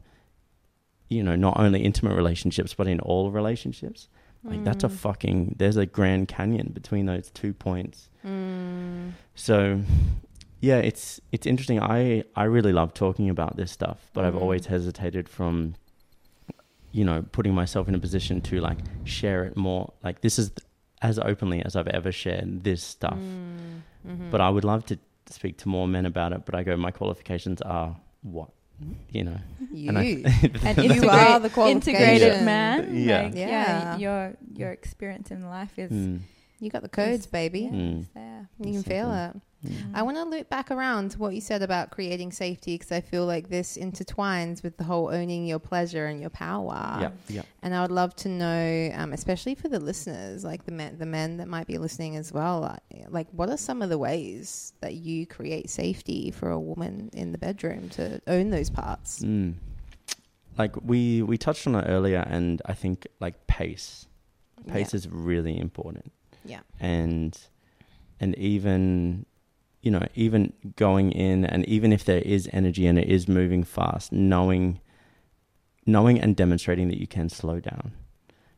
[1.09, 4.07] you know not only intimate relationships but in all relationships
[4.45, 4.91] like that's a Mm.
[4.91, 9.11] fucking there's a grand canyon between those two points Mm.
[9.35, 9.81] so
[10.69, 14.43] yeah it's it's interesting i i really love talking about this stuff but i've Mm.
[14.43, 15.53] always hesitated from
[16.99, 18.79] you know putting myself in a position to like
[19.17, 20.47] share it more like this is
[21.09, 23.81] as openly as i've ever shared this stuff Mm.
[24.07, 24.31] Mhm.
[24.31, 24.95] but i would love to
[25.37, 27.89] speak to more men about it but i go my qualifications are
[28.21, 28.49] what
[29.17, 29.39] you know
[29.71, 29.89] you.
[29.89, 30.23] and I-
[30.67, 32.45] And You integrate, are the integrated qualification.
[32.45, 32.75] man.
[33.09, 33.21] Yeah.
[33.23, 33.47] Like, yeah.
[33.47, 33.97] Yeah.
[34.05, 34.21] Your
[34.61, 36.19] your experience in life is Mm,
[36.59, 37.61] you got the codes, is- baby.
[37.61, 37.99] yeah, Mm.
[37.99, 38.41] it's there.
[38.65, 39.39] You can feel Exactly.
[39.39, 39.52] it.
[39.65, 39.71] Mm.
[39.93, 43.01] I want to loop back around to what you said about creating safety because I
[43.01, 46.97] feel like this intertwines with the whole owning your pleasure and your power.
[47.01, 50.71] yeah yeah And I would love to know, um, especially for the listeners, like the
[50.71, 53.89] men, the men that might be listening as well, like, like what are some of
[53.89, 58.69] the ways that you create safety for a woman in the bedroom to own those
[58.69, 59.19] parts?
[59.23, 59.53] Mm.
[60.57, 64.05] Like we we touched on it earlier, and I think like pace,
[64.67, 64.97] pace Yeah.
[64.97, 66.11] is really important.
[66.45, 66.59] Yeah.
[66.79, 67.35] and
[68.19, 69.25] and even
[69.83, 73.63] you know even going in, and even if there is energy and it is moving
[73.63, 74.79] fast, knowing
[75.85, 77.91] knowing and demonstrating that you can slow down,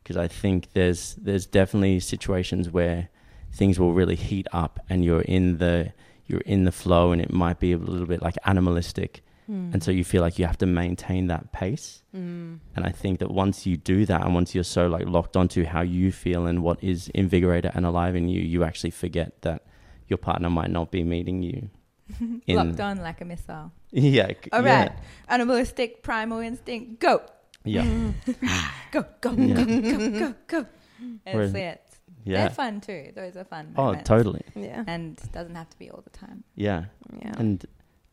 [0.02, 3.10] because I think there's there's definitely situations where
[3.52, 5.92] things will really heat up, and you're in the
[6.28, 9.22] you're in the flow, and it might be a little bit like animalistic.
[9.48, 12.02] And so you feel like you have to maintain that pace.
[12.16, 12.60] Mm.
[12.76, 15.66] and i think that once you do that and once you're so like locked onto
[15.66, 19.62] how you feel and what is invigorated and alive in you you actually forget that
[20.08, 21.70] your partner might not be meeting you
[22.48, 23.72] in Locked on like a missile.
[23.92, 24.92] yeah c- All yeah, right.
[25.30, 27.00] Animalistic primal instinct.
[27.00, 27.22] Go.
[27.64, 27.86] yeah
[28.92, 29.06] Go.
[29.22, 29.32] Go.
[29.32, 29.56] Yeah.
[29.56, 29.66] Go.
[29.66, 30.10] Go.
[30.20, 30.36] Go.
[30.48, 30.66] Go.
[31.00, 32.00] And Whereas- it's it.
[32.24, 33.12] yeah They're fun too.
[33.16, 33.74] Those are fun.
[33.78, 34.84] oh totally Yeah.
[34.88, 36.44] And it doesn't have to be all the time.
[36.56, 36.86] yeah
[37.22, 37.34] Yeah.
[37.38, 37.66] and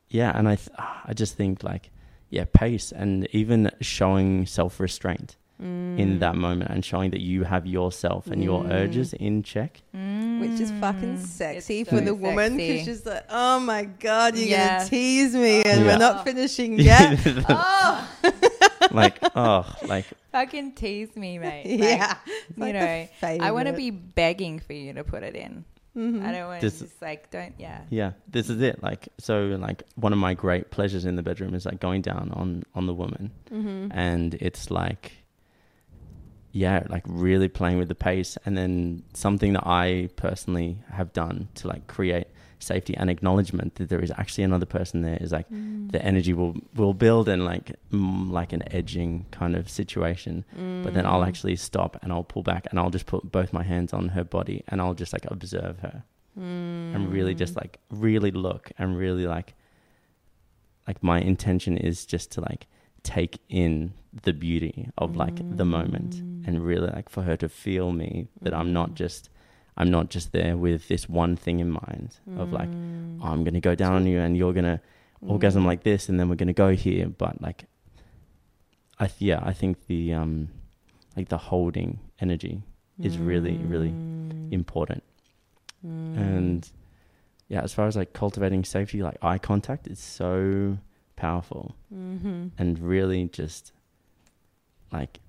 [0.08, 1.90] yeah and i th- ah, i just think like
[2.28, 5.98] yeah pace and even showing self-restraint Mm.
[5.98, 8.72] in that moment and showing that you have yourself and your Mm.
[8.72, 11.24] urges in check Which is fucking Mm.
[11.24, 14.78] sexy It's for so the woman because she's like, oh my god, you're Yeah.
[14.78, 15.86] gonna tease me and Yeah.
[15.86, 17.18] we're not finishing yet.
[17.48, 18.08] oh,
[18.90, 21.66] like oh like fucking tease me, mate.
[21.80, 23.08] Like, yeah, It's you like know,
[23.46, 25.64] I want to be begging for you to put it in.
[25.96, 26.24] Mhm.
[26.24, 27.52] I don't want to This- just like don't.
[27.58, 27.82] Yeah.
[27.90, 28.82] Yeah, this is it.
[28.82, 32.30] Like so, like one of my great pleasures in the bedroom is like going down
[32.34, 33.90] on on the woman, Mhm.
[33.92, 35.12] and it's like,
[36.52, 41.48] yeah, like really playing with the pace, and then something that I personally have done
[41.56, 42.26] to like create
[42.58, 45.90] safety and acknowledgement that there is actually another person there is like Mm.
[45.90, 50.44] the energy will will build and like mm, like an edging kind of situation
[50.84, 51.08] but then Mm.
[51.10, 54.10] I'll actually stop and I'll pull back and I'll just put both my hands on
[54.10, 56.04] her body and I'll just like observe her
[56.36, 57.38] and really Mm.
[57.38, 59.54] just like really look and really like
[60.86, 62.66] like my intention is just to like
[63.02, 66.46] take in the beauty of like the moment Mm.
[66.46, 69.28] and really like for her to feel me that I'm not just
[69.76, 73.20] I'm not just there with this one thing in mind of like Mm.
[73.22, 74.80] oh, I'm going to go down on you and you're going to
[75.26, 77.64] orgasm like this and then we're going to go here but like
[78.98, 80.48] I th- yeah I think the um
[81.16, 82.62] like the holding energy
[83.00, 84.52] is really really Mm.
[84.52, 85.02] important
[85.84, 86.70] and
[87.48, 90.78] yeah as far as like cultivating safety like eye contact is so
[91.16, 92.48] powerful Mm-hmm.
[92.58, 93.72] and really just
[94.92, 95.20] like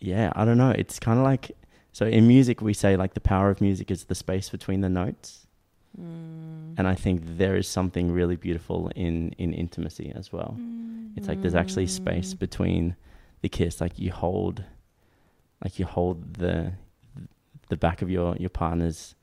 [0.00, 1.50] yeah i don't know it's kind of like
[1.92, 4.88] so in music we say like the power of music is the space between the
[4.88, 5.44] notes
[5.98, 6.74] Mm.
[6.78, 10.54] and i think there is something really beautiful in in intimacy as well
[11.16, 12.38] it's like there's actually space Mm.
[12.38, 12.96] between
[13.40, 14.62] the kiss like you hold
[15.64, 16.72] like you hold the
[17.70, 19.14] the back of your your partner's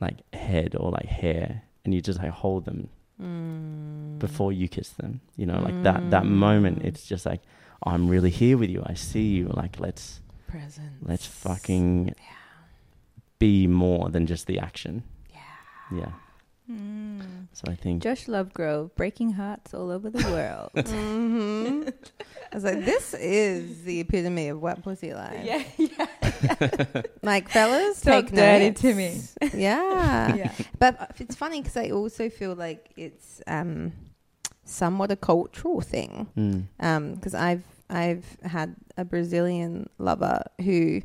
[0.00, 2.88] like head or like hair and you just like hold them
[3.20, 4.18] Mm.
[4.18, 6.84] before you kiss them you know like that that moment Mm.
[6.88, 7.40] it's just like
[7.82, 10.92] i'm really here with you i see you like let's presence.
[11.02, 12.14] let's fucking yeah.
[13.38, 15.02] be more than just the action
[15.32, 15.98] Yeah.
[16.00, 16.12] yeah
[16.70, 17.46] Mm.
[17.52, 20.70] so i think Josh Lovegrove, breaking hearts all over the world.
[20.88, 21.88] hmm
[22.52, 25.44] I was like, this is the epitome of wet pussy life.
[25.44, 26.06] yeah, yeah.
[27.22, 28.80] Like, fellas, Talk take dirty notes.
[28.82, 29.20] to me.
[29.54, 30.34] Yeah.
[30.34, 30.52] yeah.
[30.78, 33.92] But it's funny because I also feel like it's um,
[34.64, 36.28] somewhat a cultural thing.
[36.36, 41.02] mm, because I've I've had a Brazilian lover who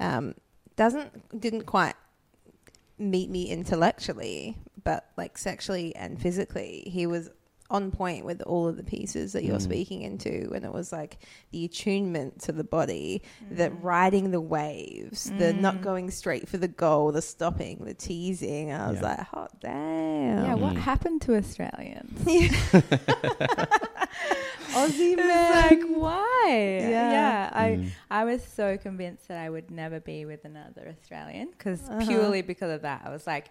[0.00, 0.34] um,
[0.76, 1.94] doesn't didn't quite
[2.98, 7.30] meet me intellectually, but like sexually and physically, he was
[7.74, 9.62] on point with all of the pieces that you're Mm.
[9.70, 11.18] speaking into, and it was like
[11.50, 15.80] the attunement to the body, that riding the waves, the not Mm.
[15.82, 18.72] going straight for the goal, the stopping, the teasing.
[18.72, 19.08] I was Yeah.
[19.08, 20.44] like, hot damn.
[20.44, 20.78] Yeah, what Mm.
[20.90, 22.18] happened to Australians?
[24.74, 25.50] Aussie It's man.
[25.70, 26.46] like why?
[26.80, 27.10] Yeah.
[27.12, 31.50] Yeah, I mm, I was so convinced that I would never be with another Australian
[31.50, 32.04] because Uh-huh.
[32.06, 33.02] purely because of that.
[33.04, 33.46] I was like,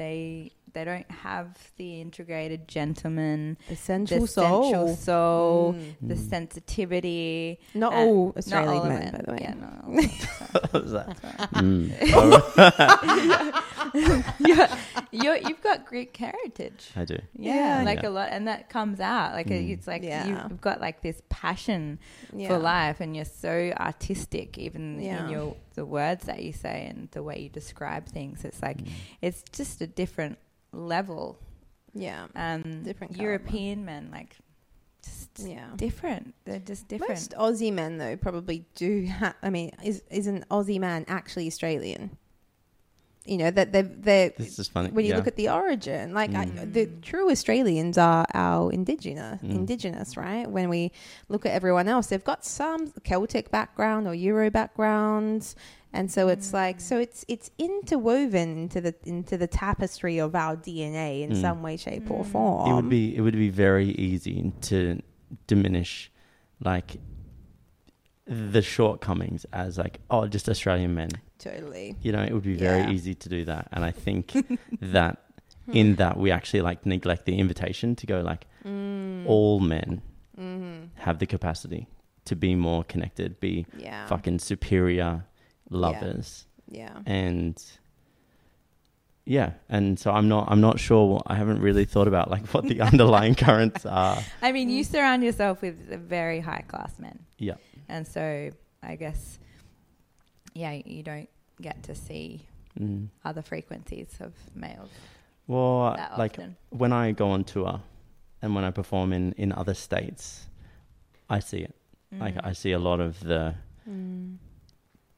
[0.00, 4.28] they they don't have the integrated gentleman, the the soul.
[4.62, 5.94] sensual soul, Mm.
[6.00, 6.30] the Mm.
[6.30, 7.58] sensitivity.
[7.74, 9.12] Not all Not Australian all of men, it.
[9.12, 9.38] by the way.
[9.42, 9.90] Yeah, not all
[10.70, 11.08] what was that
[11.54, 11.90] mm.
[14.46, 14.68] you're,
[15.10, 16.90] you're, you've got Greek heritage.
[16.96, 17.82] i do Yeah, Yeah.
[17.84, 18.08] like Yeah.
[18.08, 19.32] a lot, and that comes out.
[19.32, 19.70] Like Mm.
[19.70, 20.26] it's like Yeah.
[20.48, 21.98] you've got like this passion
[22.34, 22.48] Yeah.
[22.48, 25.24] for life, and you're so artistic, even Yeah.
[25.24, 28.44] in your the words that you say and the way you describe things.
[28.44, 28.90] It's like Mm.
[29.22, 30.36] it's just a different
[30.72, 31.38] level.
[31.94, 32.26] Yeah.
[32.36, 34.36] Um, Different European men, like
[35.02, 35.70] just Yeah.
[35.76, 36.34] different.
[36.44, 37.10] They're just different.
[37.12, 39.34] Most Aussie men, though, probably do have.
[39.42, 42.16] I mean, is is an Aussie man actually Australian?
[43.30, 45.16] You know that they they this is funny when you yeah.
[45.18, 46.72] look at the origin, like I, Mm.
[46.72, 49.54] the true Australians are our indigenous, Mm.
[49.60, 50.46] indigenous, right?
[50.50, 50.90] When we
[51.28, 55.54] look at everyone else, they've got some Celtic background or Euro backgrounds,
[55.92, 60.56] and so it's like so it's it's interwoven into the into the tapestry of our
[60.56, 61.40] DNA in Mm.
[61.40, 62.32] some way, shape, or Mm.
[62.34, 62.70] form.
[62.70, 65.00] it would be it would be very easy to
[65.46, 66.10] diminish
[66.70, 66.96] like
[68.26, 71.08] the shortcomings as like oh just australian men
[71.40, 71.96] totally.
[72.02, 72.90] you know it would be very Yeah.
[72.90, 74.24] easy to do that and i think
[74.80, 75.14] that
[75.72, 79.24] in that we actually like neglect the invitation to go like Mm.
[79.26, 80.02] all men
[80.38, 80.84] Mm-hmm.
[81.06, 81.86] have the capacity
[82.26, 84.06] to be more connected be Yeah.
[84.06, 85.24] fucking superior
[85.70, 86.96] lovers Yeah.
[87.06, 87.56] and
[89.24, 92.64] yeah and so i'm not i'm not sure i haven't really thought about like what
[92.64, 95.76] the underlying currents are I mean, you surround yourself with
[96.08, 97.18] very high class men.
[97.38, 97.54] Yeah.
[97.88, 98.50] And so
[98.82, 99.38] I guess,
[100.54, 101.28] yeah, you don't
[101.60, 102.40] get to see
[102.78, 103.08] mm.
[103.24, 104.88] other frequencies of males
[105.46, 106.56] well like often.
[106.70, 107.80] when I go on tour
[108.42, 110.46] and when I perform in, in other states,
[111.28, 111.74] I see it.
[112.12, 112.44] Like Mm.
[112.50, 113.54] I see a lot of the
[113.88, 114.36] Mm.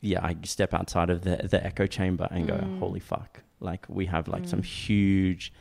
[0.01, 0.25] yeah.
[0.25, 2.79] I step outside of the the echo chamber and go, Mm.
[2.79, 3.43] holy fuck!
[3.61, 4.65] Like we have like some Mm.
[4.87, 5.53] huge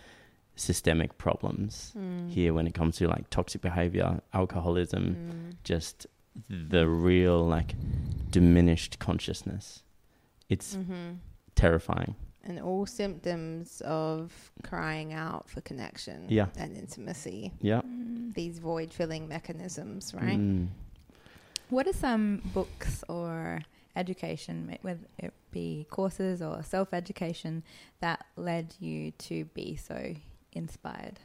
[0.56, 2.30] systemic problems Mm.
[2.30, 5.56] here when it comes to like toxic behavior, alcoholism, Mm.
[5.64, 6.08] just
[6.50, 7.76] the real like
[8.30, 9.84] diminished consciousness.
[10.50, 11.18] It's Mhm.
[11.56, 12.16] terrifying.
[12.44, 16.48] And all symptoms of crying out for connection Yeah.
[16.58, 17.52] and intimacy.
[17.62, 17.82] Yeah.
[17.82, 18.34] Mm.
[18.34, 20.40] These void filling mechanisms, right?
[20.40, 20.70] Mm.
[21.70, 23.62] What are some books or
[23.96, 27.64] education, whether it be courses or self education,
[28.00, 30.16] that led you to be so
[30.54, 31.20] inspired?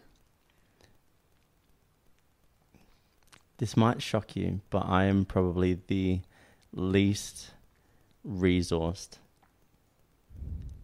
[3.59, 6.21] This might shock you, but I am probably the
[6.73, 7.51] least
[8.27, 9.19] resourced,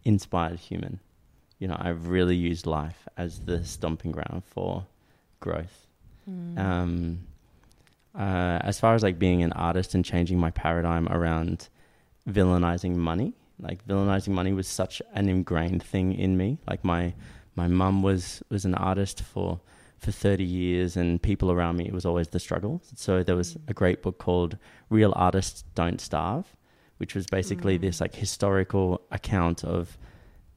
[0.05, 1.01] inspired human.
[1.59, 4.87] You know, I've really used life as the stomping ground for
[5.41, 5.87] growth.
[6.59, 7.21] Um,
[8.15, 11.69] uh, as far as like being an artist and changing my paradigm around
[12.29, 16.59] villainizing money, like villainizing money was such an ingrained thing in me.
[16.69, 17.15] Like my
[17.55, 19.61] my mum was was an artist for
[20.03, 22.83] for 30 years and people around me it was always the struggle.
[22.97, 23.61] So there was mm.
[23.69, 24.59] a great book called
[24.91, 26.47] real artists don't starve
[27.03, 28.03] which was basically this mm.
[28.03, 29.99] like historical account of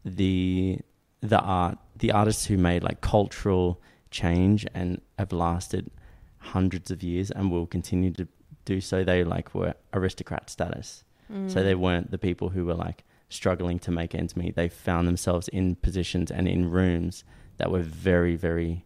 [0.06, 0.78] the
[1.22, 3.82] the art the artists who made like cultural
[4.12, 5.89] change and have lasted
[6.38, 8.28] hundreds of years and will continue to
[8.64, 9.04] do so.
[9.04, 11.04] They like were aristocrat status.
[11.48, 11.80] So they mm.
[11.80, 14.56] weren't the people who were like struggling to make ends meet.
[14.56, 17.24] They found themselves in positions and in rooms
[17.58, 18.86] that were very very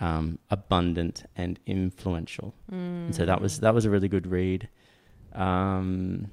[0.00, 4.68] um, abundant and influential and so that was that was a really good read
[5.34, 6.30] um,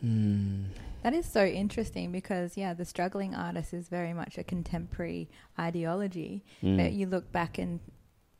[0.00, 0.64] hmm.
[1.02, 5.28] That is so interesting because, yeah, the struggling artist is very much a contemporary
[5.58, 6.44] ideology.
[6.62, 6.76] Mm.
[6.76, 7.80] That you look back in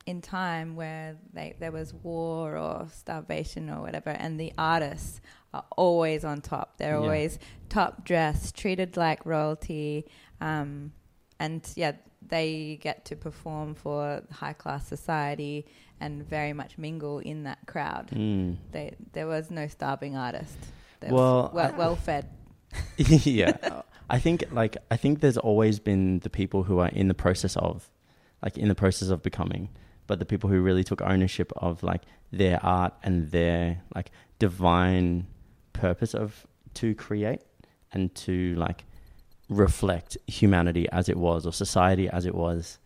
[0.06, 5.20] in time where they, there was war or starvation or whatever, and the artists
[5.52, 6.78] are always on top.
[6.78, 7.00] They're Yeah.
[7.02, 7.38] always
[7.68, 10.06] top dressed, treated like royalty,
[10.40, 10.92] um,
[11.38, 11.92] and yeah,
[12.26, 15.66] they get to perform for high class society
[16.00, 18.10] and very much mingle in that crowd.
[18.12, 18.56] Mm.
[18.72, 20.56] They, there was no starving artist.
[21.00, 22.28] They well, well, well fed.
[22.96, 27.14] yeah i think like i think there's always been the people who are in the
[27.14, 27.88] process of
[28.42, 29.70] like in the process of becoming
[30.06, 32.02] but the people who really took ownership of like
[32.32, 35.26] their art and their like divine
[35.72, 37.40] purpose of to create
[37.92, 38.84] and to like
[39.48, 42.78] reflect humanity as it was or society as it was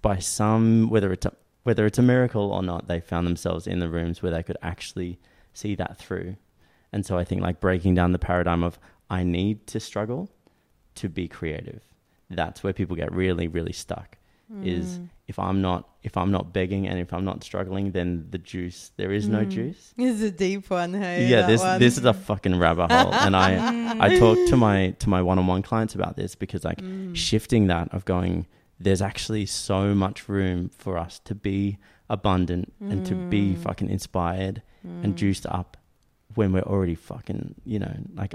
[0.00, 1.32] by some whether it's a,
[1.64, 4.56] whether it's a miracle or not they found themselves in the rooms where they could
[4.62, 5.18] actually
[5.52, 6.36] see that through
[6.92, 8.78] and so I think like breaking down the paradigm of
[9.08, 10.30] I need to struggle
[10.96, 11.82] to be creative.
[12.28, 14.18] That's where people get really, really stuck.
[14.62, 15.08] Is mm.
[15.26, 18.92] if I'm not if I'm not begging and if I'm not struggling, then the juice
[18.96, 19.48] there is no mm.
[19.48, 19.94] juice.
[19.98, 21.26] It's a deep one, hey.
[21.26, 21.78] yeah, this one.
[21.78, 25.38] this is a fucking rabbit hole, and I I talk to my to my one
[25.38, 27.16] on one clients about this because like mm.
[27.16, 28.46] shifting that of going,
[28.78, 31.78] there's actually so much room for us to be
[32.10, 35.76] abundant and to be fucking inspired and juiced up
[36.34, 38.34] when we're already fucking, you know, like,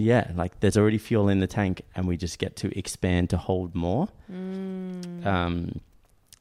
[0.00, 3.36] yeah, like there's already fuel in the tank and we just get to expand to
[3.36, 4.08] hold more.
[4.30, 5.26] Mm.
[5.26, 5.80] Um,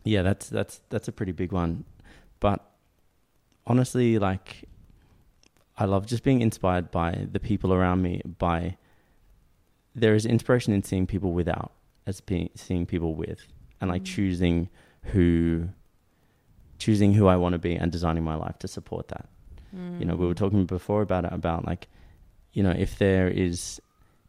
[0.04, 1.86] yeah, that's, that's, that's a pretty big one.
[2.40, 2.66] But
[3.68, 4.66] honestly, like,
[5.78, 8.78] I love just being inspired by the people around me, by,
[9.96, 11.72] there is inspiration in seeing people without
[12.08, 13.42] as being, seeing people with
[13.82, 14.06] and like mm.
[14.06, 14.70] choosing
[15.04, 15.70] who,
[16.78, 19.30] choosing who I want to be and designing my life to support that
[19.72, 20.38] you know we were mm.
[20.38, 21.88] talking before about it about like
[22.60, 23.80] you know if there is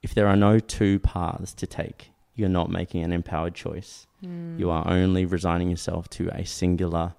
[0.02, 4.06] if there are no two paths to take you're not making an empowered choice.
[4.20, 4.56] Hmm.
[4.56, 7.14] You are only resigning yourself to a singular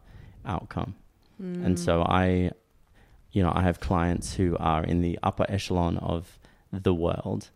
[0.46, 0.96] outcome.
[1.36, 1.66] Hmm.
[1.66, 2.52] And so i
[3.34, 6.40] you know i have clients who are in the upper echelon of
[6.72, 7.50] the world.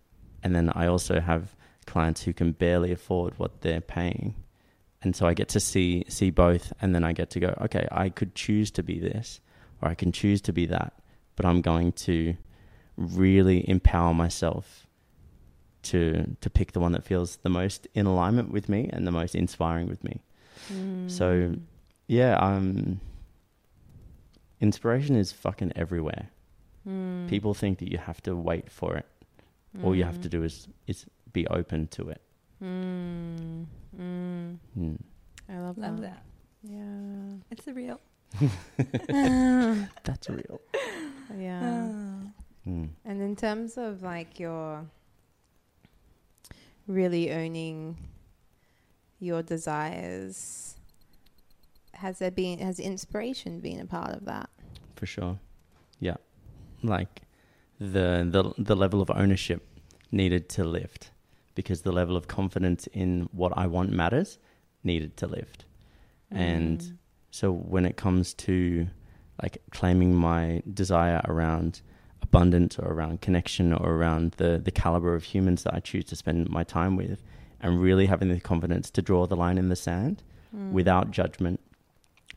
[0.43, 4.35] And then i also have clients who can barely afford what they're paying.
[5.01, 6.73] And so i get to see see both.
[6.81, 9.39] And then i get to go okay i could choose to be this
[9.81, 10.93] or I can choose to be that,
[11.35, 12.35] but I'm going to
[12.97, 14.87] really empower myself
[15.83, 19.11] to to pick the one that feels the most in alignment with me and the
[19.11, 20.21] most inspiring with me.
[21.07, 21.55] So
[22.07, 22.99] yeah, um
[24.61, 26.29] inspiration is fucking everywhere.
[27.27, 29.05] People think that you have to wait for it.
[29.83, 32.21] All you have to do is is be open to it.
[32.63, 33.65] Mm.
[33.99, 34.57] Mm.
[34.79, 34.97] Mm.
[35.49, 36.23] I love, Love that.
[36.63, 36.71] that.
[36.71, 37.35] Yeah.
[37.51, 37.99] It's a real.
[40.03, 40.61] That's real.
[41.37, 41.84] Yeah.
[42.67, 42.89] Mm.
[43.03, 44.85] And in terms of like your
[46.87, 47.97] really owning
[49.19, 50.75] your desires,
[51.93, 54.49] has there been has inspiration been a part of that?
[54.95, 55.39] for sure.
[55.99, 56.15] Yeah,
[56.83, 57.21] like
[57.79, 59.67] the the the level of ownership
[60.11, 61.11] needed to lift
[61.53, 64.39] because the level of confidence in what I want matters
[64.83, 65.65] needed to lift,
[66.31, 66.97] and
[67.31, 68.87] so when it comes to
[69.41, 71.81] like claiming my desire around
[72.35, 76.15] abundance or around connection or around the the caliber of humans that I choose to
[76.15, 77.23] spend my time with,
[77.61, 80.23] and really having the confidence to draw the line in the sand
[80.71, 81.59] without judgment,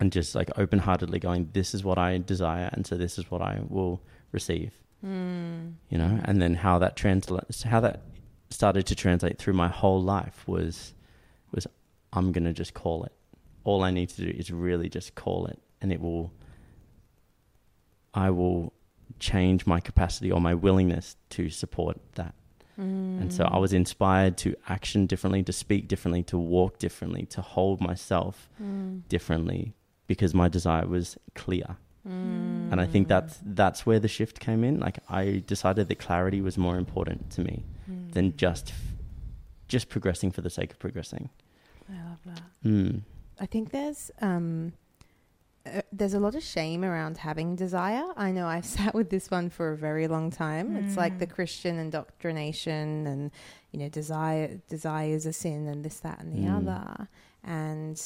[0.01, 3.30] and just like open heartedly going, this is what I desire, and so this is
[3.30, 4.01] what I will
[4.32, 4.72] receive.
[5.05, 5.74] Mm.
[5.88, 8.03] You know, and then how that translates, how that
[8.51, 10.94] started to translate through my whole life was,
[11.53, 11.66] was
[12.12, 13.12] I'm gonna just call it.
[13.62, 16.32] All I need to do is really just call it, and it will.
[18.14, 18.72] I will
[19.19, 22.35] change my capacity or my willingness to support that.
[22.81, 27.41] And so I was inspired to action differently, to speak differently, to walk differently, to
[27.41, 28.49] hold myself
[29.09, 29.75] differently
[30.07, 31.77] because my desire was clear.
[32.05, 34.79] And I think that's that's where the shift came in.
[34.79, 37.65] Like I decided that clarity was more important to me
[38.13, 38.73] than just
[39.67, 41.29] just progressing for the sake of progressing.
[41.91, 42.43] I love that.
[42.65, 43.01] Mm.
[43.41, 44.73] I think there's um
[45.77, 48.05] uh, there's a lot of shame around having desire.
[48.16, 50.77] I know I've sat with this one for a very long time.
[50.77, 53.31] It's like the Christian indoctrination and
[53.73, 56.57] you know desire desire is a sin and this that and the Mm.
[56.57, 57.09] other.
[57.45, 58.01] And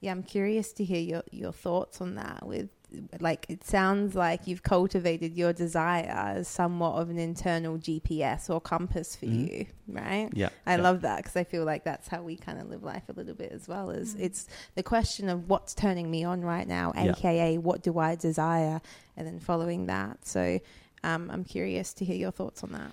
[0.00, 2.70] yeah, I'm curious to hear your your thoughts on that with
[3.20, 8.60] like it sounds like you've cultivated your desire as somewhat of an internal GPS or
[8.60, 9.50] compass for Mhm.
[9.50, 10.30] you, right?
[10.32, 10.48] Yeah.
[10.66, 10.82] I yeah.
[10.82, 13.34] love that because I feel like that's how we kind of live life a little
[13.34, 13.90] bit as well.
[13.90, 14.20] Is Mm.
[14.20, 17.10] it's the question of what's turning me on right now, Yeah.
[17.12, 18.80] aka what do I desire,
[19.16, 20.26] and then following that.
[20.26, 20.60] So
[21.02, 22.92] um, I'm curious to hear your thoughts on that.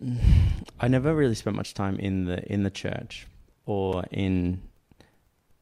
[0.80, 3.26] I never really spent much time in the in the church
[3.66, 4.60] or in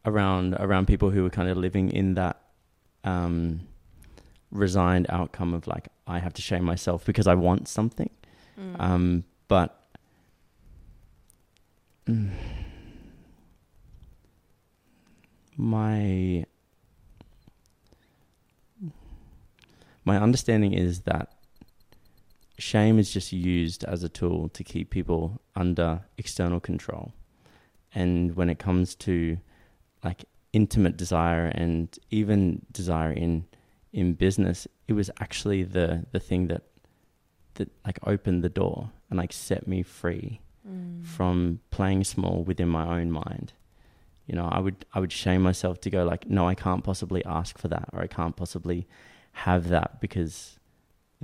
[0.05, 2.41] around around people who were kind of living in that
[3.07, 3.61] um,
[4.51, 8.11] resigned outcome of like I have to shame myself because I want something.
[8.61, 8.81] Mm.
[8.81, 9.81] Um, but
[12.07, 12.31] mm,
[15.57, 16.45] my
[20.05, 21.33] my understanding is that
[22.59, 27.13] shame is just used as a tool to keep people under external control.
[27.95, 29.39] And when it comes to
[30.05, 30.25] like
[30.61, 31.87] intimate desire and
[32.21, 32.41] even
[32.81, 33.33] desire in
[33.93, 36.63] in business, it was actually the the thing that
[37.55, 38.79] that like opened the door
[39.09, 41.05] and like set me free Mm.
[41.17, 43.49] from playing small within my own mind.
[44.29, 47.23] You know, I would I would shame myself to go like, no, I can't possibly
[47.39, 48.81] ask for that, or I can't possibly
[49.47, 50.35] have that because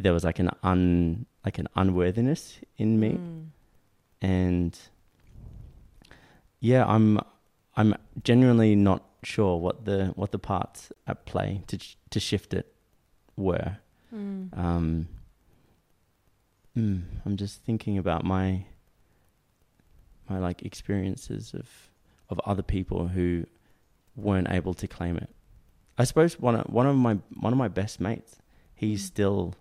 [0.02, 2.42] there was like an un like an unworthiness
[2.82, 3.46] in me, Mm.
[4.36, 4.72] and
[6.60, 7.18] yeah, I'm
[7.76, 7.94] I'm
[8.28, 11.78] genuinely not sure what the what the parts at play to
[12.10, 12.74] to shift it
[13.36, 13.78] were.
[14.14, 14.56] Mm.
[14.58, 15.08] Um,
[16.76, 18.64] mm, I'm just thinking about my
[20.28, 21.68] my like experiences of
[22.28, 23.44] of other people who
[24.16, 25.28] weren't able to claim it.
[25.98, 28.36] I suppose one of, one of my one of my best mates,
[28.74, 28.98] he Mm.
[28.98, 29.54] still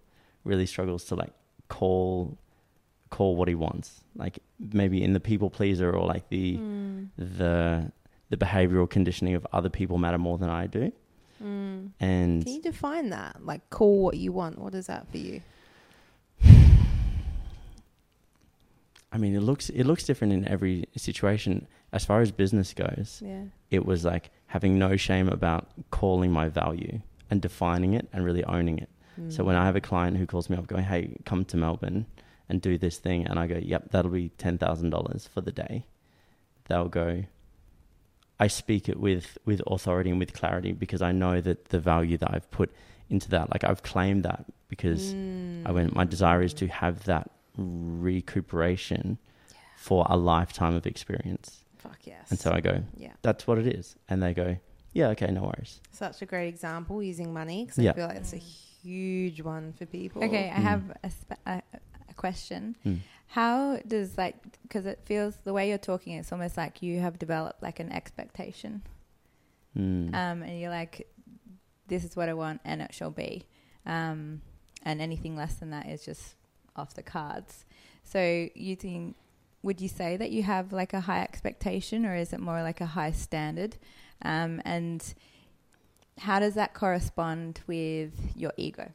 [0.44, 1.34] really struggles to like
[1.68, 2.38] call
[3.10, 4.04] call what he wants.
[4.16, 7.10] Like maybe in the people pleaser or like the Mm.
[7.18, 7.92] the
[8.32, 10.92] the behavioral conditioning of other people matter more than I do.
[11.44, 11.92] Mm.
[12.00, 13.46] And Can you define that?
[13.46, 14.58] Like, call what you want.
[14.58, 15.42] What is that for you?
[19.12, 21.68] I mean, it looks it looks different in every situation.
[21.92, 23.44] As far as business goes, Yeah.
[23.70, 28.44] it was like having no shame about calling my value and defining it and really
[28.46, 28.90] owning it.
[29.30, 29.48] So Mm.
[29.48, 32.06] when I have a client who calls me up going, "Hey, come to Melbourne
[32.48, 35.52] and do this thing," and I go, "Yep, that'll be ten thousand dollars for the
[35.52, 35.86] day,"
[36.70, 37.26] they'll go.
[38.46, 42.18] I speak it with with authority and with clarity because I know that the value
[42.22, 42.70] that I've put
[43.10, 45.68] into that, like I've claimed that because Mm.
[45.68, 45.90] I went.
[46.02, 47.26] My desire is to have that
[47.58, 49.18] recuperation
[49.78, 52.30] for a lifetime of experience, Fuck yes.
[52.32, 53.14] and so I go, yeah.
[53.22, 54.58] "That's what it is," and they go,
[54.94, 57.92] "Yeah, okay, no worries." Such a great example using money because Yeah.
[57.92, 58.38] I feel like it's a
[58.84, 60.24] huge one for people.
[60.24, 60.64] Okay, I Mm.
[60.72, 61.62] have a, spe- a,
[62.10, 62.76] a question.
[62.86, 63.00] Mm.
[63.32, 67.18] How does like because it feels the way you're talking, it's almost like you have
[67.18, 68.82] developed like an expectation,
[69.78, 70.14] Mm.
[70.14, 71.08] um, and you're like,
[71.88, 73.46] "This is what I want, and it shall be,"
[73.86, 74.42] um,
[74.84, 76.36] and anything less than that is just
[76.76, 77.66] off the cards.
[78.04, 79.16] So you think,
[79.64, 82.82] would you say that you have like a high expectation, or is it more like
[82.82, 83.78] a high standard?
[84.24, 85.02] Um, and
[86.18, 88.92] how does that correspond with your ego?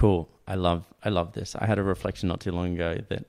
[0.00, 0.30] Cool.
[0.48, 1.54] I love I love this.
[1.54, 3.26] I had a reflection not too long ago that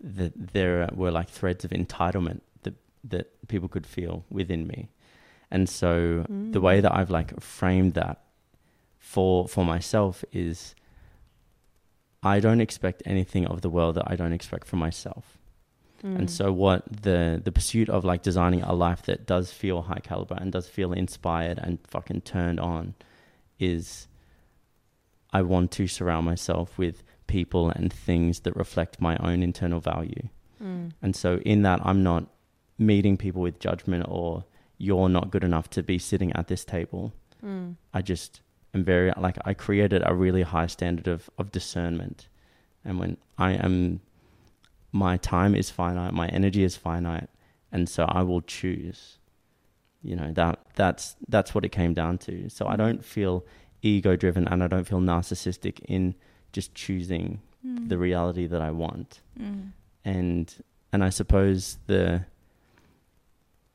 [0.00, 2.74] that there were like threads of entitlement that
[3.04, 4.90] that people could feel within me,
[5.50, 8.18] and so the way that I've like framed that
[8.98, 10.74] for for myself is
[12.22, 15.38] I don't expect anything of the world that I don't expect from myself.
[16.04, 16.18] Mm.
[16.18, 20.02] And so what the the pursuit of like designing a life that does feel high
[20.02, 22.92] caliber and does feel inspired and fucking turned on
[23.58, 24.06] is
[25.34, 30.28] I want to surround myself with people and things that reflect my own internal value.
[30.62, 30.92] Mm.
[31.02, 32.26] And so in that I'm not
[32.78, 34.44] meeting people with judgment or
[34.78, 37.12] you're not good enough to be sitting at this table.
[37.44, 37.76] Mm.
[37.92, 38.40] I just
[38.74, 42.28] am very like I created a really high standard of of discernment,
[42.84, 44.00] and when I am,
[44.92, 47.28] my time is finite, my energy is finite,
[47.70, 49.18] and so I will choose.
[50.02, 52.48] You know that that's that's what it came down to.
[52.48, 53.44] So I don't feel
[53.84, 56.14] ego driven, and I don't feel narcissistic in
[56.52, 57.88] just choosing Mm.
[57.88, 59.70] the reality that I want Mm.
[60.04, 60.54] and
[60.92, 62.26] and I suppose the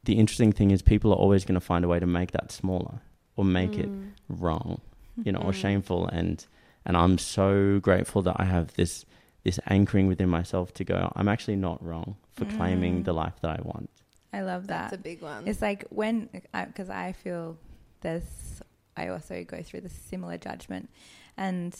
[0.04, 2.52] the interesting thing is people are always going to find a way to make that
[2.52, 3.00] smaller
[3.36, 4.12] or make it Mm.
[4.30, 4.82] wrong,
[5.24, 5.62] you know, or Mm.
[5.62, 6.46] shameful and
[6.86, 9.06] and I'm so grateful that I have this
[9.44, 13.06] this anchoring within myself to go I'm actually not wrong for claiming Mm.
[13.06, 13.90] the life that I want.
[14.32, 14.92] I love that.
[14.92, 15.48] That's a big one.
[15.48, 17.58] It's like when, because I feel
[18.02, 18.62] there's,
[19.02, 20.90] I also go through the similar judgment,
[21.38, 21.76] and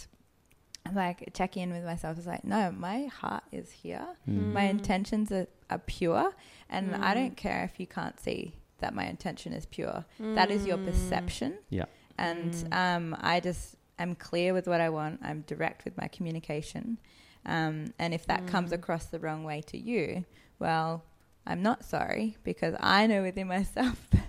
[0.94, 4.08] like check in with myself is like, no, my heart is here.
[4.28, 4.54] Mm.
[4.54, 6.32] My intentions are, are pure,
[6.70, 7.16] and I Mm.
[7.16, 10.06] don't care if you can't see that my intention is pure.
[10.20, 10.86] That is your Mm.
[10.86, 11.58] perception.
[11.70, 11.86] Yeah.
[12.18, 12.74] And Mm.
[12.84, 15.20] um, I just am clear with what I want.
[15.22, 16.98] I'm direct with my communication.
[17.46, 18.76] Um, and if that comes Mm.
[18.80, 20.24] across the wrong way to you,
[20.60, 21.04] well,
[21.46, 24.29] I'm not sorry because I know within myself that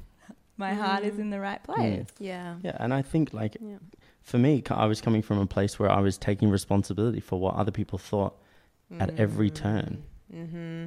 [0.60, 1.20] my heart is Mm.
[1.24, 2.06] in the right place.
[2.20, 2.54] Yeah.
[2.62, 3.78] Yeah, and I think like Yeah.
[4.22, 7.54] for me I was coming from a place where I was taking responsibility for what
[7.56, 8.34] other people thought
[9.00, 10.02] at every turn.
[10.32, 10.84] Mm-hmm.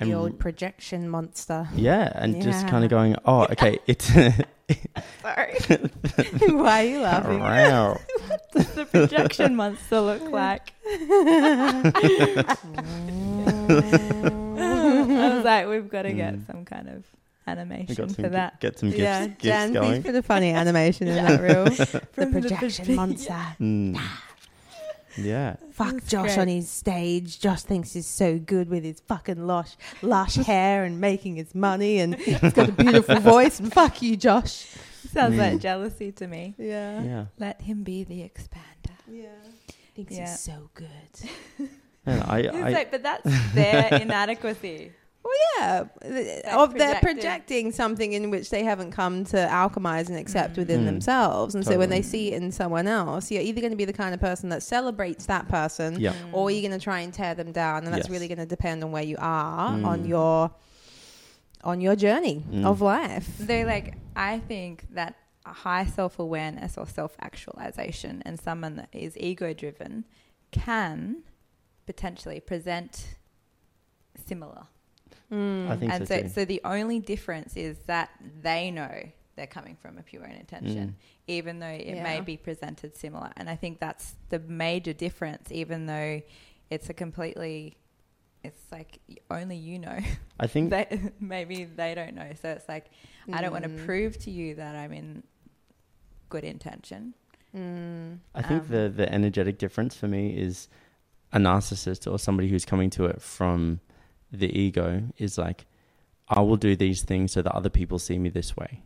[0.00, 1.68] and The old projection monster.
[1.76, 4.08] yeah, and just kind of going, "Oh, okay, it's
[5.22, 5.54] Sorry.
[6.64, 7.38] Why are you laughing?
[7.38, 7.98] Wow.
[8.28, 10.72] What does the projection monster look like?
[13.94, 16.46] I was like, we've got to get Mm.
[16.46, 18.60] some kind of We animation got some for gi- that.
[18.60, 20.02] get some gifts, yeah, gifts Jan, please going.
[20.02, 21.64] put a funny animation in that reel.
[21.64, 23.32] the From the projection big- monster.
[23.60, 24.00] Mm.
[25.16, 25.56] Yeah.
[25.70, 26.38] Fuck That's Josh great.
[26.38, 27.38] on his stage.
[27.38, 32.00] Josh thinks he's so good with his fucking lush, lush hair and making his money,
[32.00, 33.60] and he's got a beautiful voice.
[33.60, 34.66] And fuck you, Josh.
[35.12, 35.60] Sounds like Mm.
[35.60, 36.54] jealousy to me.
[36.58, 37.02] Yeah.
[37.02, 37.24] Yeah.
[37.38, 38.96] Let him be the expander.
[39.08, 39.26] Yeah.
[39.94, 40.22] Thinks Yeah.
[40.30, 41.68] he's so good.
[42.06, 44.90] And I, It's I, like, but that's their inadequacy.
[45.24, 50.18] Well, yeah, Like of they're projecting something in which they haven't come to alchemize and
[50.18, 50.86] accept within Mm.
[50.86, 53.86] themselves, and so when they see it in someone else, you're either going to be
[53.86, 56.12] the kind of person that celebrates that person, yeah.
[56.32, 58.10] or you're going to try and tear them down, and that's Yes.
[58.10, 60.08] really going to depend on where you are on Mm.
[60.08, 60.50] your
[61.62, 62.66] on your journey Mm.
[62.66, 63.38] of life.
[63.38, 65.14] They like, I think that
[65.46, 70.04] a high self awareness or self actualization and someone that is ego driven
[70.50, 71.22] can
[71.86, 73.16] potentially present
[74.26, 74.64] similar.
[75.34, 75.70] Mm.
[75.70, 76.28] I think and so so, too.
[76.28, 78.10] so the only difference is that
[78.42, 78.94] they know
[79.36, 80.94] they're coming from a pure intention, Mm.
[81.26, 83.30] even though it may be presented similar.
[83.36, 86.22] And I think that's the major difference, even though
[86.70, 87.76] it's a completely,
[88.44, 89.98] it's like only you know.
[90.38, 90.86] I think they,
[91.20, 92.30] maybe they don't know.
[92.40, 92.86] So it's like,
[93.32, 93.84] I don't want to Mm.
[93.86, 95.24] prove to you that I'm in
[96.28, 97.14] good intention.
[97.56, 98.18] Mm.
[98.34, 100.68] I think Um, the the energetic difference for me is
[101.32, 103.80] a narcissist or somebody who's coming to it from
[104.38, 105.66] the ego is like,
[106.28, 108.82] I will do these things so that other people see me this way.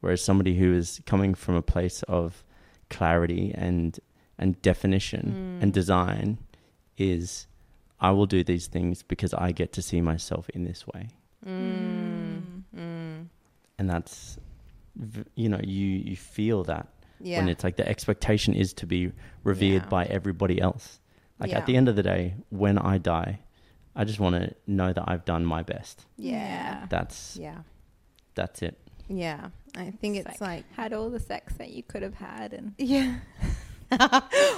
[0.00, 2.44] Whereas somebody who is coming from a place of
[2.90, 3.98] clarity and
[4.38, 5.74] and definition and Mm.
[5.74, 6.38] design
[6.98, 7.46] is
[8.00, 11.08] I will do these things because I get to see myself in this way.
[11.44, 12.62] Mm.
[12.76, 13.26] Mm.
[13.78, 14.38] And that's
[15.34, 16.88] you know, you you feel that
[17.20, 17.38] Yeah.
[17.38, 19.12] when it's like the expectation is to be
[19.44, 19.88] revered Yeah.
[19.88, 21.00] by everybody else.
[21.40, 21.58] Like Yeah.
[21.58, 23.40] at the end of the day, when I die,
[23.96, 26.04] I just want to know that I've done my best.
[26.18, 26.86] yeah.
[26.90, 27.58] That's Yeah.
[28.34, 28.78] that's it.
[29.08, 29.48] Yeah.
[29.76, 32.74] I think It's it's like Had all the sex that you could have had, and
[32.78, 33.16] Yeah.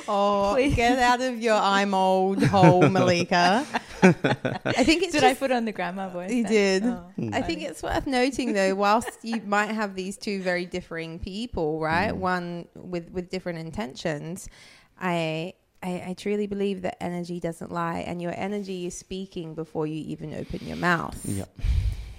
[0.08, 0.74] oh, Please.
[0.74, 3.66] get out of your I'm old hole, Malika.
[4.02, 6.30] I think it's did I put on the grandma voice?
[6.32, 6.52] You then?
[6.52, 6.84] did.
[6.84, 11.18] Oh, I think it's worth noting though, whilst you might have these two very differing
[11.18, 12.12] people, right?
[12.12, 12.16] Mm.
[12.18, 14.48] One with with different intentions,
[15.00, 15.52] I,
[15.82, 20.02] I I truly believe that energy doesn't lie, and your energy is speaking before you
[20.06, 21.18] even open your mouth.
[21.24, 21.44] Yeah.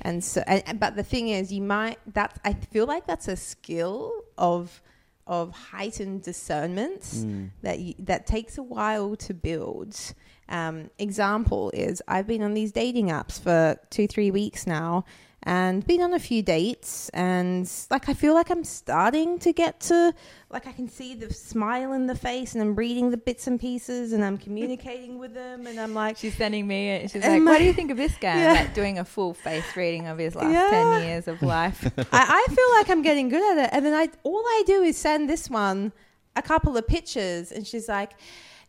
[0.02, 3.28] And so, and, and- but the thing is, you might that I feel like that's
[3.28, 4.82] a skill of
[5.28, 7.50] of heightened discernment Mm.
[7.62, 9.96] that you, that takes a while to build.
[10.48, 15.06] Um, example is I've been on these dating apps for two three weeks now,
[15.44, 19.80] and been on a few dates, and like I feel like I'm starting to get
[19.82, 20.14] to
[20.50, 23.60] like I can see the smile in the face, and I'm reading the bits and
[23.60, 26.18] pieces, and I'm communicating with them, and I'm like.
[26.18, 26.90] She's sending me.
[26.90, 28.54] a- She's like, "What I- do you think of this guy?" Yeah.
[28.54, 30.70] Like doing a full face reading of his last Yeah.
[30.70, 31.86] ten years of life.
[31.98, 33.70] I, I feel like I'm getting good at it.
[33.74, 35.94] And then I all I do is send this one
[36.36, 38.12] a couple of pictures and she's like,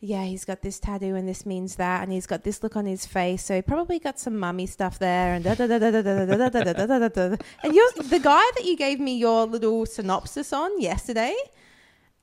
[0.00, 2.86] yeah, he's got this tattoo and this means that, and he's got this look on
[2.86, 5.90] his face, so he probably got some mummy stuff there, and da da da da
[5.90, 7.36] da da da da da da da da da.
[7.62, 11.36] And you're the guy that you gave me your little synopsis on yesterday.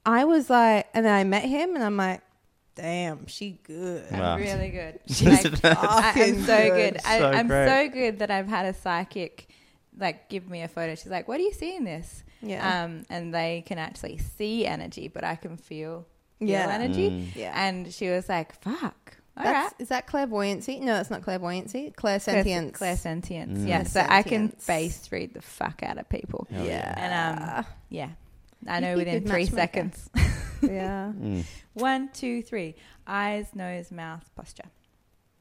[0.06, 2.22] I was like, and then I met him, and I'm like,
[2.76, 4.10] damn, she good.
[4.12, 4.38] Wow.
[4.38, 5.00] really good.
[5.08, 6.94] She's Like, I, am so good.
[6.94, 7.02] good.
[7.06, 7.68] I, So I'm great.
[7.68, 9.50] so good that I've had a psychic
[10.00, 10.96] like give me a photo.
[10.96, 12.84] She's like, "What do you see in this?" Yeah.
[12.84, 16.06] Um, and they can actually see energy, but I can feel,
[16.40, 16.70] feel Yeah.
[16.72, 17.10] energy.
[17.10, 17.36] Mm.
[17.36, 17.68] yeah.
[17.68, 20.80] And she was like, "Fuck, all That's, right." Is that clairvoyancy?
[20.80, 21.94] No, it's not clairvoyancy.
[21.98, 22.74] Clairsentience.
[22.74, 23.60] Clair sentience.
[23.60, 23.68] Mm.
[23.68, 26.48] Yeah, so I can face read the fuck out of people.
[26.52, 26.94] Hell yeah.
[26.98, 28.10] And um, yeah,
[28.68, 30.10] I know You'd be a within three seconds.
[30.62, 31.12] yeah.
[31.20, 31.44] Mm.
[31.74, 32.76] One, two, three.
[33.06, 34.66] Eyes, nose, mouth, posture.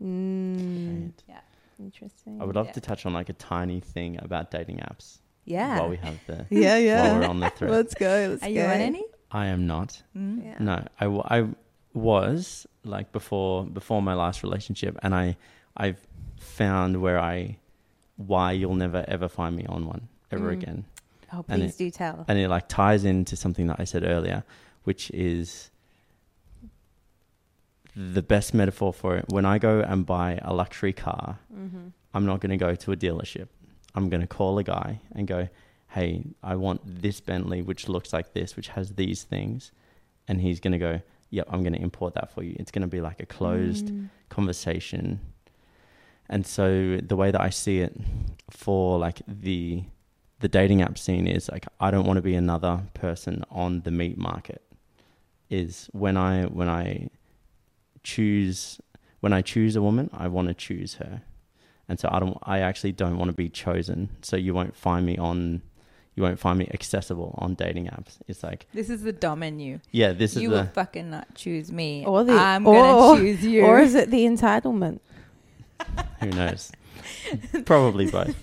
[0.02, 1.12] Mm, Right.
[1.28, 1.40] Yeah.
[1.78, 2.40] interesting.
[2.40, 2.72] I would love Yeah.
[2.72, 5.78] to touch on like a tiny thing about dating apps Yeah.
[5.80, 7.02] while we have the yeah, yeah.
[7.12, 7.70] while we're on the thread.
[7.70, 8.28] Let's go.
[8.30, 8.52] Let's Are go.
[8.52, 9.04] you on any?
[9.42, 9.90] I am not.
[10.16, 10.44] Mm.
[10.44, 10.56] Yeah.
[10.68, 11.38] No, I, w- I
[11.92, 15.36] was like before before my last relationship, and I
[15.84, 16.00] I've
[16.58, 17.58] found where I
[18.16, 20.02] why you'll never ever find me on one
[20.34, 20.56] ever Mm.
[20.58, 20.78] again,
[21.32, 22.24] Oh, And please it- do tell.
[22.28, 24.40] and it like ties into something that I said earlier,
[24.88, 25.70] which is
[27.94, 29.24] the best metaphor for it.
[29.28, 31.88] When I go and buy a luxury car, Mm-hmm.
[32.14, 33.48] I'm not going to go to a dealership.
[33.94, 35.48] I'm going to call a guy and go,
[35.88, 39.72] "Hey, I want this Bentley, which looks like this, which has these things,"
[40.28, 42.82] and he's going to go, "Yep, I'm going to import that for you." It's going
[42.82, 44.08] to be like a closed Mm.
[44.28, 45.20] conversation.
[46.28, 47.96] And so the way that I see it
[48.50, 49.84] for like the
[50.40, 53.90] the dating app scene is like I don't want to be another person on the
[53.90, 54.62] meat market.
[55.48, 57.08] Is when I when I
[58.02, 58.80] choose
[59.20, 61.22] when I choose a woman, I want to choose her.
[61.88, 64.10] And so I don't I actually don't want to be chosen.
[64.22, 65.62] So you won't find me on
[66.16, 68.16] you won't find me accessible on dating apps.
[68.26, 69.80] It's like, This is the dom in you.
[69.92, 72.04] yeah, this is you the will fucking not choose me.
[72.06, 73.64] Or the- I'm or- gonna choose you.
[73.64, 75.00] Or is it the entitlement?
[76.20, 76.72] who knows.
[77.64, 78.34] Probably both.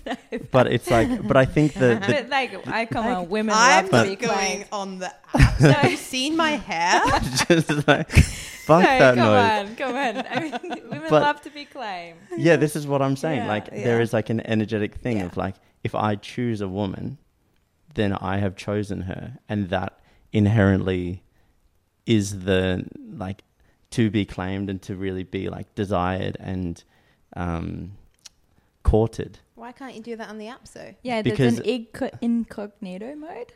[0.50, 3.84] But it's like but I think the, the but like, I come on, women I'm
[3.88, 4.64] love not going claimed.
[4.72, 5.58] on the app.
[5.58, 7.02] Have you seen my hair?
[7.48, 9.68] just like fuck no, that come noise.
[9.70, 10.26] on, come on.
[10.30, 12.18] I mean, women But- love to be claimed.
[12.36, 13.40] Yeah, this is what I'm saying.
[13.40, 13.84] Yeah, like yeah.
[13.84, 15.26] there is like an energetic thing Yeah.
[15.26, 17.18] of like if I choose a woman,
[17.94, 20.00] then I have chosen her, and that
[20.32, 21.22] inherently
[22.06, 22.84] is the
[23.16, 23.42] like
[23.90, 26.82] to be claimed and to really be like desired and
[27.36, 27.92] um,
[28.82, 29.38] courted.
[29.54, 30.94] Why can't you do that on the app, so?
[31.02, 33.52] Yeah, Because- there's an inco- incognito mode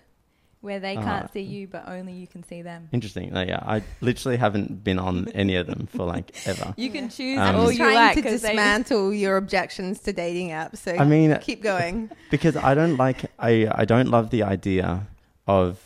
[0.61, 1.31] where they can't Ah.
[1.33, 2.89] see you, but only you can see them.
[2.93, 3.33] Interesting.
[3.33, 6.75] Like, yeah, I literally haven't been on any of them for like ever.
[6.77, 9.37] You can choose Um, all I'm just you trying like to 'cause they- dismantle your
[9.37, 10.79] objections to dating apps.
[10.79, 12.11] So I mean, keep going.
[12.31, 15.07] because I don't like I I don't love the idea
[15.47, 15.81] of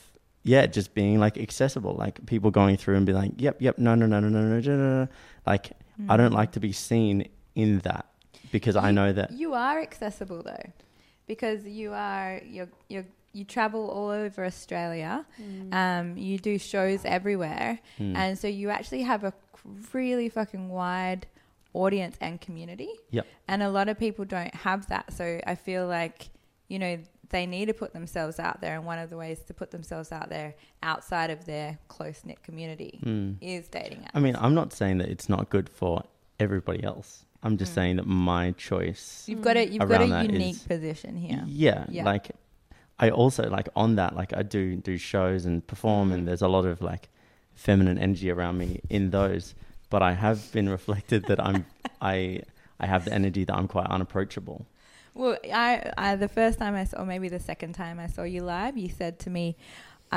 [0.45, 3.95] yeah just being like accessible like people going through and be like yep yep no
[3.95, 5.09] no no no no no no, no, no.
[5.47, 5.71] like
[6.09, 8.07] I don't like to be seen in that
[8.51, 10.73] because I know that You are accessible though,
[11.29, 15.25] because you are you're you you travel all over Australia.
[15.73, 18.17] Um, you do shows everywhere, Hmm.
[18.17, 19.33] and so you actually have a
[19.93, 21.27] really fucking wide
[21.75, 22.91] audience and community.
[23.11, 23.27] Yep.
[23.49, 26.29] And a lot of people don't have that, so I feel like
[26.69, 26.99] you know
[27.31, 30.13] they need to put themselves out there, and one of the ways to put themselves
[30.13, 33.33] out there outside of their close knit community Hmm.
[33.41, 34.11] is dating apps.
[34.15, 36.03] I mean I'm not saying that it's not good for
[36.39, 37.75] everybody else I'm just Mm.
[37.75, 41.43] saying that my choice you've got a you've got a unique is- position here.
[41.47, 42.05] Yeah, Yeah.
[42.05, 42.31] like
[43.07, 46.15] I also like on that like I do do shows and perform Mm.
[46.15, 47.05] and there's a lot of like
[47.67, 49.45] feminine energy around me in those,
[49.91, 51.65] but I have been reflected that I'm
[52.15, 52.43] I
[52.85, 54.59] I have the energy that I'm quite unapproachable.
[55.15, 58.23] Well, I, I the first time I saw, or maybe the second time I saw
[58.35, 59.57] you live, you said to me,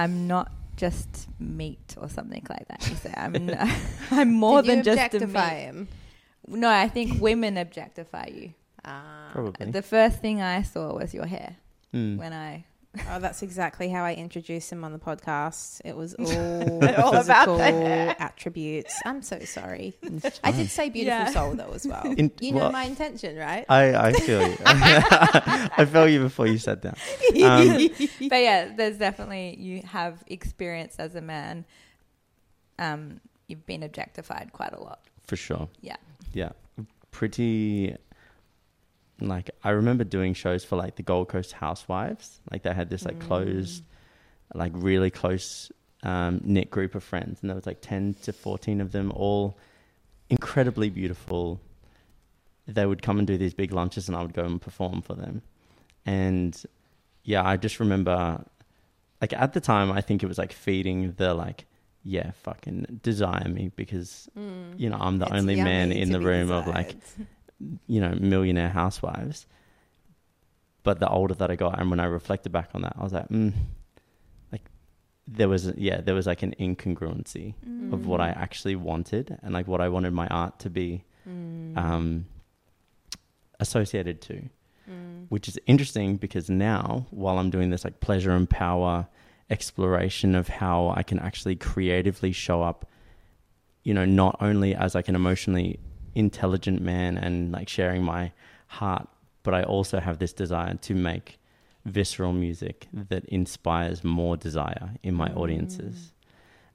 [0.02, 0.48] "I'm not
[0.84, 3.70] just meat or something like that." You said, "I'm n-
[4.20, 5.88] I'm more Did you than just a objectify meat." him?
[6.48, 8.54] No, I think women objectify you.
[8.86, 9.30] Ah.
[9.34, 9.72] Probably.
[9.72, 11.52] The first thing I saw was your hair
[11.94, 12.18] Mm.
[12.18, 12.66] when I.
[13.12, 15.82] Oh, that's exactly how I introduced him on the podcast.
[15.86, 18.16] It was all, All about physical the hair.
[18.20, 19.00] attributes.
[19.06, 19.96] I'm so sorry.
[20.44, 21.30] I did say beautiful Yeah.
[21.32, 22.04] soul though as well.
[22.06, 23.66] In- you know well- my intention, right?
[23.70, 24.58] I, I feel you.
[24.66, 26.96] I felt you before you sat down.
[27.44, 27.90] Um,
[28.30, 31.66] But yeah, there's definitely you have experience as a man.
[32.80, 35.00] Um, you've been objectified quite a lot.
[35.26, 35.70] for sure.
[35.82, 35.98] Yeah.
[36.34, 36.50] Yeah.
[37.12, 37.96] Pretty
[39.20, 42.40] like I remember doing shows for like the Gold Coast Housewives.
[42.52, 43.84] Like they had this like closed
[44.54, 45.72] like really close
[46.04, 49.58] um, knit group of friends and there was like 10 to 14 of them all
[50.30, 51.60] incredibly beautiful.
[52.68, 55.14] They would come and do these big lunches and I would go and perform for
[55.14, 55.42] them.
[56.06, 56.62] And
[57.24, 58.44] yeah, I just remember
[59.22, 61.66] like at the time I think it was like feeding the like
[62.08, 64.30] yeah, fucking desire me because
[64.78, 67.28] you know I'm the It's only man in the room of like desired.
[67.88, 69.48] you know millionaire housewives.
[70.84, 73.12] But the older that I got, and when I reflected back on that, I was
[73.12, 73.54] like, mm,
[74.52, 74.70] like
[75.28, 77.56] there was yeah, there was like an incongruency
[77.92, 81.04] of what I actually wanted and like what I wanted my art to be
[81.76, 82.26] um,
[83.60, 84.44] associated to,
[85.30, 89.08] which is interesting because now while I'm doing this like pleasure and power
[89.50, 92.88] exploration of how I can actually creatively show up,
[93.84, 95.80] you know, not only as like an emotionally
[96.16, 98.32] intelligent man and like sharing my
[98.68, 99.08] heart,
[99.44, 101.38] but I also have this desire to make
[101.86, 105.38] visceral music that inspires more desire in my mm.
[105.38, 106.12] audiences.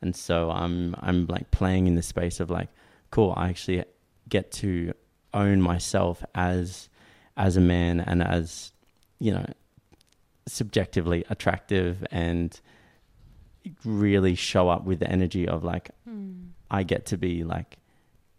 [0.00, 2.68] And so I'm I'm like playing in the space of like,
[3.10, 3.84] cool, I actually
[4.28, 4.92] get to
[5.34, 6.88] own myself as
[7.36, 8.72] as a man and as,
[9.18, 9.46] you know,
[10.46, 12.60] subjectively attractive and
[13.84, 16.32] really show up with the energy of like hmm.
[16.70, 17.79] I get to be like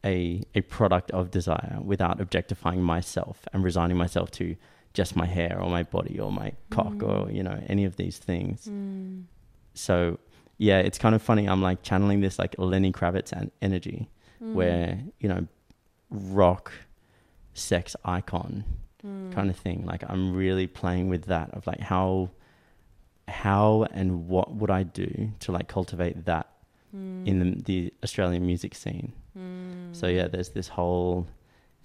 [0.06, 4.56] a a product of desire without objectifying myself and resigning myself to
[4.93, 7.08] just my hair or my body or my cock mm.
[7.08, 8.68] or you know any of these things.
[8.68, 9.24] Mm.
[9.74, 10.20] So
[10.58, 11.47] yeah, it's kind of funny.
[11.47, 14.10] I'm like channeling this like Lenny Kravitz and energy,
[14.43, 14.54] mm.
[14.54, 15.47] where you know,
[16.10, 16.72] rock,
[17.54, 18.64] sex icon,
[19.02, 19.86] kind of thing.
[19.86, 22.30] Like I'm really playing with that of like how,
[23.28, 26.52] how and what would I do to like cultivate that
[27.26, 29.14] in the, the Australian music scene.
[29.94, 31.28] So yeah, there's this whole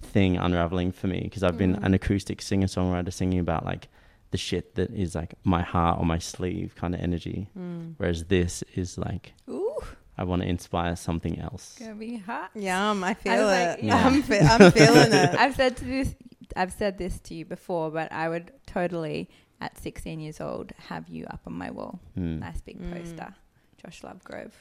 [0.01, 3.87] thing unraveling for me because I've been an acoustic singer songwriter singing about like
[4.31, 7.49] the shit that is like my heart on my sleeve kind of energy,
[7.97, 9.77] whereas this is like Ooh,
[10.17, 11.75] I want to inspire something else.
[11.79, 12.51] gonna be hot.
[12.53, 13.69] Yum, I feel was it.
[13.69, 14.05] like, yeah.
[14.07, 15.35] I'm, fe- I'm feeling it.
[15.39, 16.15] I've said to this,
[16.55, 19.29] I've said this to you before, but I would totally,
[19.61, 21.99] at 16 years old, have you up on my wall.
[22.17, 22.39] Mm.
[22.39, 22.91] Nice big Mm.
[22.91, 23.33] poster,
[23.81, 24.51] Josh Lovegrove.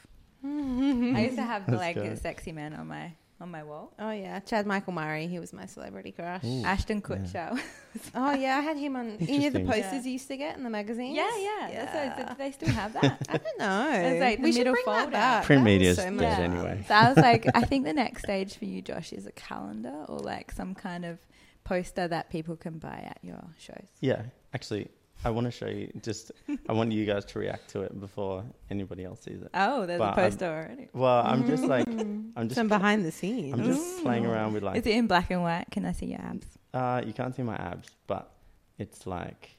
[1.16, 2.02] I used to have Let's like go.
[2.02, 3.92] a sexy man on my on my wall.
[3.98, 5.26] Oh yeah, Chad Michael Murray.
[5.26, 6.42] He was my celebrity crush.
[6.44, 6.62] Ooh.
[6.64, 7.58] Ashton Kutcher.
[8.14, 9.16] Oh yeah, I had him on.
[9.20, 9.66] any of the Interesting.
[9.66, 10.12] posters Yeah.
[10.12, 11.16] you to get in the magazines.
[11.16, 11.68] Yeah, yeah.
[11.72, 12.16] That's Yeah.
[12.18, 13.22] what, do they still have that?
[13.30, 13.90] I don't know.
[13.90, 15.10] It's like the we should middle bring that folder.
[15.12, 15.44] back.
[15.46, 16.36] Print That was media's so much Yeah.
[16.36, 16.44] fun.
[16.44, 16.84] anyway.
[16.86, 20.04] So I was like, I think the next stage for you, Josh, is a calendar
[20.10, 21.18] or like some kind of
[21.64, 23.88] poster that people can buy at your shows.
[24.00, 24.88] Yeah, actually,
[25.24, 25.90] I want to show you.
[26.02, 26.30] Just
[26.68, 29.50] I want you guys to react to it before anybody else sees it.
[29.54, 30.88] Oh, there's But a poster already.
[30.92, 33.54] Well, I'm just like I'm just Some behind the scenes.
[33.54, 35.66] I'm just playing around with like Is it in black and white?
[35.70, 36.46] Can I see your abs?
[36.74, 38.30] uh you can't see my abs, but
[38.78, 39.56] it's like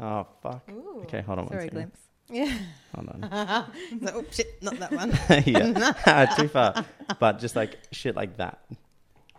[0.00, 0.62] oh fuck.
[0.70, 1.00] Ooh.
[1.04, 1.76] Okay, hold on one Sorry, second.
[1.76, 2.00] glimpse.
[2.30, 2.56] Yeah.
[2.94, 3.20] Hold on.
[4.06, 5.10] So- oh shit, not that one.
[5.46, 6.84] yeah, too far.
[7.20, 8.64] But just like shit like that,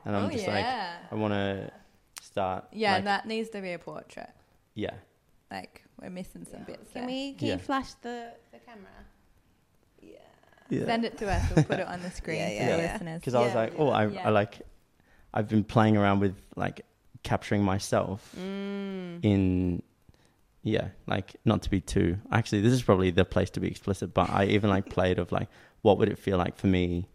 [0.06, 0.54] and I'm oh just yeah.
[0.54, 1.72] like I want to
[2.22, 2.66] start.
[2.72, 4.30] yeah, like, and that needs to be a portrait.
[4.76, 4.94] yeah.
[5.52, 7.08] Like we're missing some bits Can there.
[7.08, 7.34] we?
[7.34, 7.54] Can Yeah.
[7.54, 8.88] you flash the the camera?
[10.02, 10.18] Yeah.
[10.70, 10.86] Yeah.
[10.86, 11.44] Send it to us.
[11.56, 12.92] We'll put it on the screen Yeah, for yeah, the yeah.
[12.94, 13.20] listeners.
[13.22, 14.28] because I was Yeah, like, oh, I, yeah.
[14.28, 14.62] I like,
[15.34, 16.82] I've been playing around with like
[17.24, 19.20] capturing myself Mm.
[19.24, 19.84] in,
[20.64, 22.18] yeah, like not to be too.
[22.32, 25.32] Actually, this is probably the place to be explicit, but I even like played of
[25.32, 25.50] like,
[25.84, 27.08] what would it feel like for me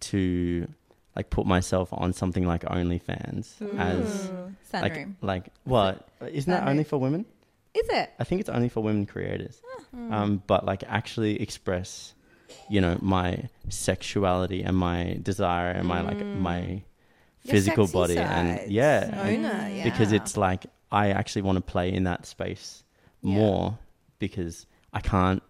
[0.00, 0.68] to
[1.16, 5.14] like put myself on something like OnlyFans as Ooh, like sunroom.
[5.20, 6.68] like what isn't that Sunroom.
[6.68, 7.24] only for women?
[7.74, 8.10] Is it?
[8.18, 9.60] I think it's only for women creators.
[9.92, 12.14] Um, but like actually express,
[12.68, 16.82] you know, my sexuality and my desire and my like my
[17.40, 19.84] physical sexy body and yeah, Own it, yeah.
[19.84, 22.82] because it's like I actually want to play in that space
[23.22, 23.36] Yeah.
[23.38, 23.78] more
[24.18, 25.42] because I can't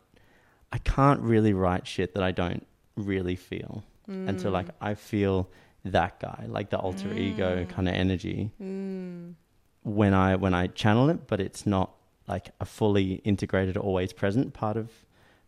[0.72, 2.66] I can't really write shit that I don't
[2.96, 3.84] really feel.
[4.08, 4.52] And so Mm.
[4.52, 5.48] like I feel
[5.84, 9.34] that guy, like the alter ego kind of energy Mm.
[9.82, 11.90] when I when I channel it, but it's not
[12.26, 14.90] like a fully integrated, always present part of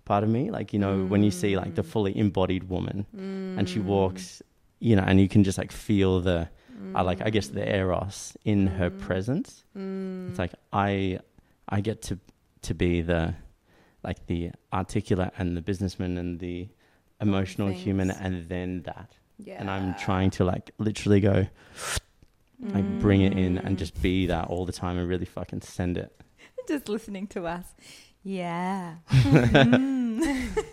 [0.05, 0.51] part of me.
[0.51, 1.87] Like you know, when you see like the Mm.
[1.93, 3.07] fully embodied woman,
[3.57, 4.43] and she walks,
[4.79, 6.49] you know, and you can just like feel the,
[6.95, 8.99] uh, like I guess the eros in her Mm.
[8.99, 9.65] presence.
[10.29, 11.21] It's like I
[11.69, 12.19] I get to
[12.63, 13.35] to be the
[14.05, 16.69] like the articulate and the businessman and the
[17.21, 19.11] emotional human, and then that.
[19.39, 19.57] Yeah.
[19.61, 21.47] And I'm trying to like literally go
[22.73, 25.99] like bring it in and just be that all the time and really fucking send
[25.99, 26.16] it.
[26.69, 27.67] Just listening to us.
[28.23, 28.97] Yeah.
[29.09, 30.49] Mm.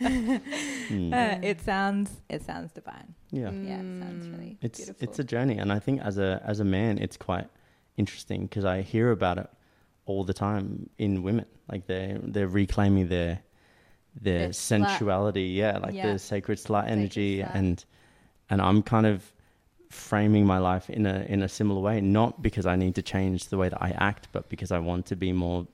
[0.00, 3.14] Uh, it sounds it sounds divine.
[3.30, 3.50] yeah.
[3.50, 5.04] Yeah, it sounds really It's beautiful.
[5.08, 7.48] it's a journey and I think as a as a man it's quite
[7.96, 9.48] interesting because I hear about it
[10.06, 11.44] all the time in women.
[11.70, 13.40] Like they they're reclaiming their
[14.20, 14.54] their Their slut.
[14.54, 16.12] sensuality, yeah, like Yeah.
[16.12, 17.54] the sacred slut energy slut.
[17.54, 17.84] and
[18.50, 19.30] and I'm kind of
[19.90, 23.48] framing my life in a in a similar way not because I need to change
[23.48, 25.66] the way that I act but because I want to be more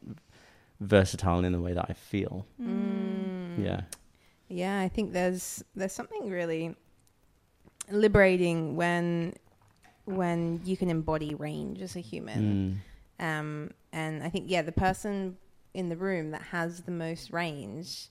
[0.81, 2.47] versatile in the way that I feel.
[2.61, 3.65] Mm.
[3.65, 3.81] Yeah.
[4.49, 6.77] Yeah, I think there's there's something really
[7.91, 9.35] liberating when
[10.05, 12.81] when you can embody range as a human.
[13.21, 13.25] Mm.
[13.25, 15.37] Um, and I think yeah, the person
[15.73, 18.09] in the room that has the most range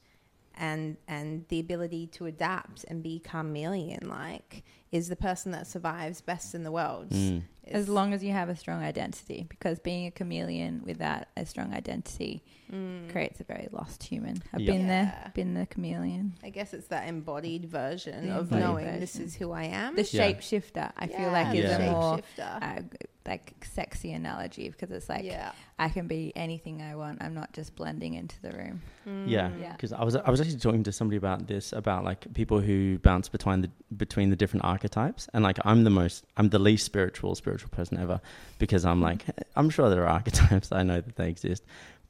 [0.58, 6.22] and and the ability to adapt and be chameleon like is the person that survives
[6.22, 7.10] best in the world.
[7.10, 7.44] Mm.
[7.66, 11.74] As long as you have a strong identity, because being a chameleon without a strong
[11.74, 13.10] identity Mm.
[13.12, 14.42] creates a very lost human.
[14.52, 14.72] I've Yeah.
[14.72, 14.88] been Yeah.
[15.06, 16.34] there, been the chameleon.
[16.44, 19.96] I guess it's that embodied version The of embodied knowing this is who I am.
[19.96, 20.32] The Yeah.
[20.32, 22.88] shapeshifter, I feel Yeah, like, is a more uh, g-
[23.26, 25.52] like sexy analogy because it's like yeah.
[25.80, 27.22] I can be anything I want.
[27.24, 28.82] I'm not just blending into the room.
[29.08, 29.30] Mm.
[29.30, 29.72] Yeah, Yeah.
[29.74, 33.00] because I was I was actually talking to somebody about this about like people who
[33.00, 36.86] bounce between the between the different archetypes, and like I'm the most I'm the least
[36.86, 38.20] spiritual spiritual person ever
[38.60, 39.24] because I'm like
[39.56, 41.64] I'm sure there are archetypes I know that they exist,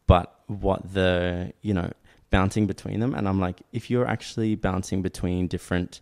[0.07, 1.91] but what the you know
[2.31, 6.01] bouncing between them, and I'm like if you're actually bouncing between different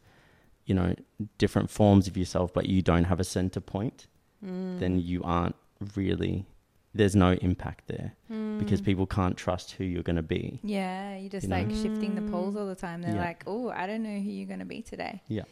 [0.65, 0.95] you know
[1.37, 4.07] different forms of yourself, but you don't have a center point,
[4.45, 4.79] Mm.
[4.79, 5.55] then you aren't
[5.95, 6.45] really
[6.93, 8.59] there's no impact there Mm.
[8.59, 10.59] because people can't trust who you're going to be.
[10.61, 11.57] Yeah, you're just You know?
[11.61, 13.01] like shifting the poles all the time.
[13.01, 13.21] They're Yeah.
[13.21, 15.21] like, oh, I don't know who you're going to be today.
[15.29, 15.43] Yeah.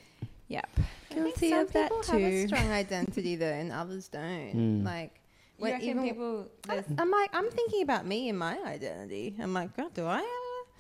[0.50, 0.68] Yep.
[0.78, 2.48] I think Guilty some of that people have a too.
[2.48, 4.54] strong identity though, and others don't.
[4.54, 4.84] Mm.
[4.84, 5.14] Like,
[5.60, 6.48] You when even- people?
[6.68, 9.36] I, I'm like, I'm thinking about me and my identity.
[9.40, 10.26] I'm like, God, do I have?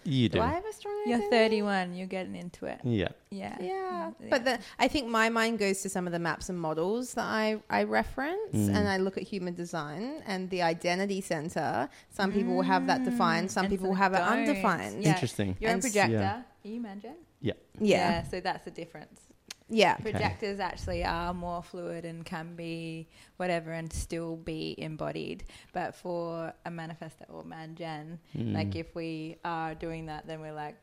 [0.03, 0.43] You A, do do.
[0.43, 1.37] I have a strong You're identity?
[1.61, 1.93] 31.
[1.95, 2.79] You're getting into it.
[2.83, 3.09] Yeah.
[3.31, 3.57] Yeah.
[3.59, 4.27] Yeah, Yeah.
[4.29, 7.25] but the, I think my mind goes to some of the maps and models that
[7.25, 8.75] I, I reference, Mm.
[8.75, 11.89] and I look at human design and the identity center.
[12.09, 13.65] Some people will have that defined, some Mm.
[13.65, 14.39] And people will have it don't.
[14.39, 15.03] undefined.
[15.03, 15.09] Yeah.
[15.11, 15.57] Interesting.
[15.59, 16.13] You're And a s- projector.
[16.13, 16.41] yeah.
[16.65, 17.15] Are you ManGen?
[17.81, 19.21] Yeah, So that's the difference.
[19.69, 20.11] Yeah, Okay.
[20.11, 23.07] Projectors actually are more fluid and can be
[23.37, 25.43] whatever and still be embodied.
[25.73, 28.53] But for a manifestor or ManGen, Mm.
[28.53, 30.75] like if we are doing that, then we're like,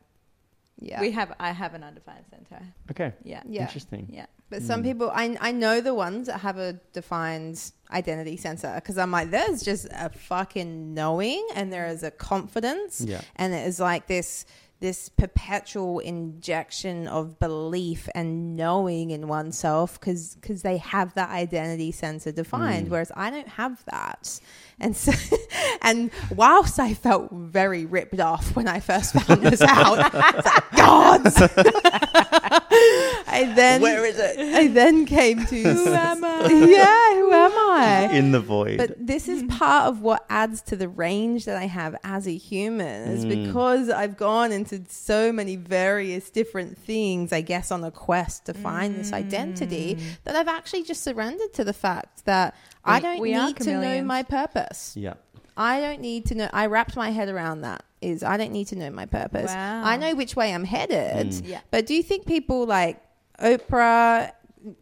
[0.79, 1.01] yeah.
[1.01, 2.63] we have, I have an undefined center.
[2.91, 3.13] okay.
[3.23, 3.41] Yeah.
[3.45, 3.63] Yeah.
[3.63, 4.07] Interesting.
[4.11, 4.27] Yeah.
[4.49, 4.85] But some Mm.
[4.85, 7.59] people, I I know the ones that have a defined
[7.91, 13.01] identity center because I'm like, there's just a fucking knowing, and there is a confidence,
[13.01, 13.19] Yeah.
[13.35, 14.45] and it is like this
[14.79, 21.91] this perpetual injection of belief and knowing in oneself because because they have that identity
[21.91, 22.91] center defined Mm.
[22.91, 24.39] whereas i don't have that
[24.79, 25.11] and so
[25.81, 31.41] and whilst i felt very ripped off when i first found this out like, gods
[33.29, 34.39] i then Where is it?
[34.55, 38.77] i then came to who am i yeah who am i In the void.
[38.77, 42.35] but this is part of what adds to the range that I have as a
[42.35, 43.45] human, is Mm.
[43.45, 48.53] because I've gone into so many various different things, I guess, on a quest to
[48.53, 52.55] find this identity, that I've actually just surrendered to the fact that
[52.85, 54.93] I don't need to know my purpose.
[54.95, 55.15] yeah.
[55.57, 56.49] I don't need to know.
[56.53, 57.83] I wrapped my head around that.
[57.99, 59.51] Is I don't need to know my purpose.
[59.51, 59.83] Wow.
[59.83, 61.27] I know which way I'm headed.
[61.29, 61.47] Mm.
[61.47, 61.61] Yeah.
[61.71, 63.01] But do you think people like
[63.41, 64.31] Oprah,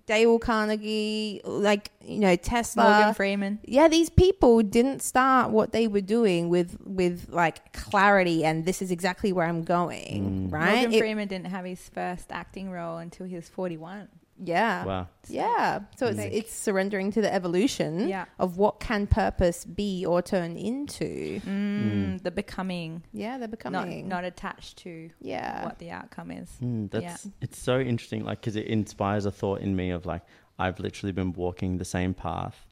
[0.06, 3.60] Dale Carnegie, like you know Tesla, Morgan Freeman.
[3.66, 8.82] yeah, these people didn't start what they were doing with with like clarity and this
[8.82, 10.54] is exactly where I'm going, Mm.
[10.54, 10.74] right?
[10.76, 14.08] Morgan It- Freeman didn't have his first acting role until he was 41.
[14.44, 14.86] Yeah.
[14.86, 15.08] Wow.
[15.28, 15.80] Yeah.
[15.98, 18.26] So it's it's surrendering to the evolution Yeah.
[18.38, 21.40] of what can purpose be or turn into.
[21.42, 25.64] Mm, The becoming, Yeah, they're not, becoming not attached to yeah.
[25.64, 26.50] what the outcome is.
[26.62, 30.22] Mm, that's it's so interesting like cuz it inspires a thought in me of like
[30.60, 32.66] I've literally been walking the same path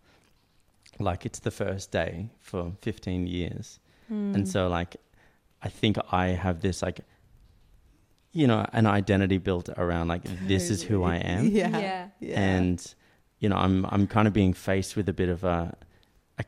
[0.99, 3.79] like it's the first day for 15 years.
[4.07, 4.33] Hmm.
[4.35, 4.97] And so like
[5.61, 6.99] I think I have this like
[8.33, 11.45] you know an identity built around like this is who I am.
[11.61, 11.79] Yeah.
[11.79, 12.07] Yeah.
[12.19, 12.39] Yeah.
[12.39, 12.95] and
[13.39, 15.75] you know i'm i'm kind of being faced with a bit of a,
[16.39, 16.45] a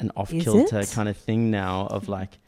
[0.00, 2.38] an off kilter kind of thing now of like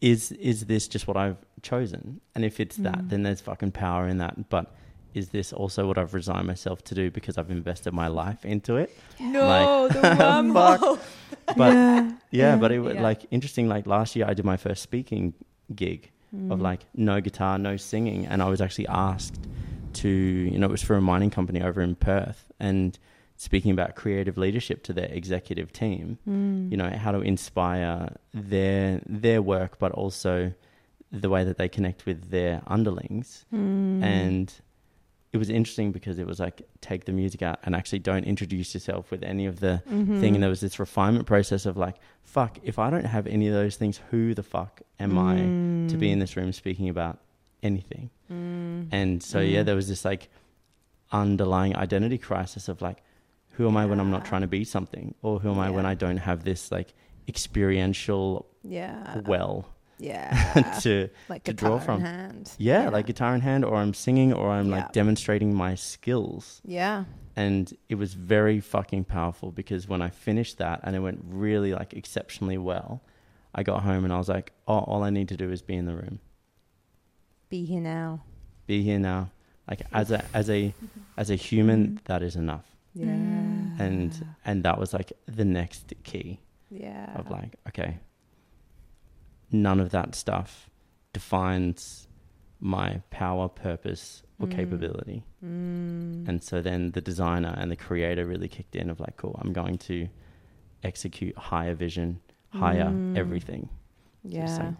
[0.00, 3.08] is is this just what i've chosen and if it's that Mm.
[3.10, 4.74] then there's fucking power in that but
[5.14, 8.76] is this also what i've resigned myself to do because i've invested my life into
[8.76, 8.90] it
[9.20, 10.98] No, Like- the wormhole.
[11.56, 12.12] but yeah.
[12.30, 13.02] yeah, but it was Yeah.
[13.02, 15.34] like interesting like last year i did my first speaking
[15.74, 16.50] gig Mm.
[16.52, 19.38] of like no guitar, no singing, and I was actually asked
[19.94, 22.98] to, you know, it was for a mining company over in Perth, and
[23.36, 26.70] speaking about creative leadership to their executive team, Mm.
[26.70, 30.52] you know, how to inspire their their work, but also
[31.10, 34.02] the way that they connect with their underlings, Mm.
[34.02, 34.54] and
[35.32, 38.74] it was interesting because it was like take the music out and actually don't introduce
[38.74, 40.20] yourself with any of the Mm-hmm.
[40.20, 43.48] thing and there was this refinement process of like fuck if i don't have any
[43.48, 45.36] of those things who the fuck am i
[45.90, 47.18] to be in this room speaking about
[47.62, 48.88] anything Mm.
[48.92, 49.66] and so yeah Mm.
[49.66, 50.28] there was this like
[51.10, 52.98] underlying identity crisis of like
[53.54, 55.84] who am i when i'm not trying to be something or who am i when
[55.86, 56.94] i don't have this like
[57.28, 59.18] experiential yeah.
[59.26, 59.66] well
[59.98, 60.78] Yeah.
[60.82, 62.00] to like to guitar draw in from.
[62.00, 62.52] hand.
[62.58, 64.76] yeah, like guitar in hand, or I'm singing, or I'm Yeah.
[64.76, 66.60] like demonstrating my skills.
[66.64, 67.04] Yeah.
[67.36, 71.72] and it was very fucking powerful because when I finished that and it went really
[71.72, 73.02] like exceptionally well,
[73.54, 75.74] I got home and I was like, oh, all I need to do is be
[75.76, 76.20] in the room,
[77.48, 78.22] Be here now.
[78.66, 79.30] be here now.
[79.68, 80.74] Like as a as a
[81.16, 81.96] as a human, mm-hmm.
[82.04, 82.66] that is enough.
[82.94, 83.06] Yeah.
[83.78, 84.10] And
[84.44, 86.40] and that was like the next key
[86.70, 87.14] Yeah.
[87.18, 87.98] of like, okay,
[89.52, 90.68] none of that stuff
[91.12, 92.08] defines
[92.60, 94.52] my power, purpose, or Mm.
[94.56, 95.24] capability.
[95.44, 96.28] Mm.
[96.28, 99.52] And so then the designer and the creator really kicked in of like, cool, I'm
[99.52, 100.08] going to
[100.84, 103.16] execute higher vision, higher Mm.
[103.16, 103.68] everything.
[104.24, 104.74] Yeah.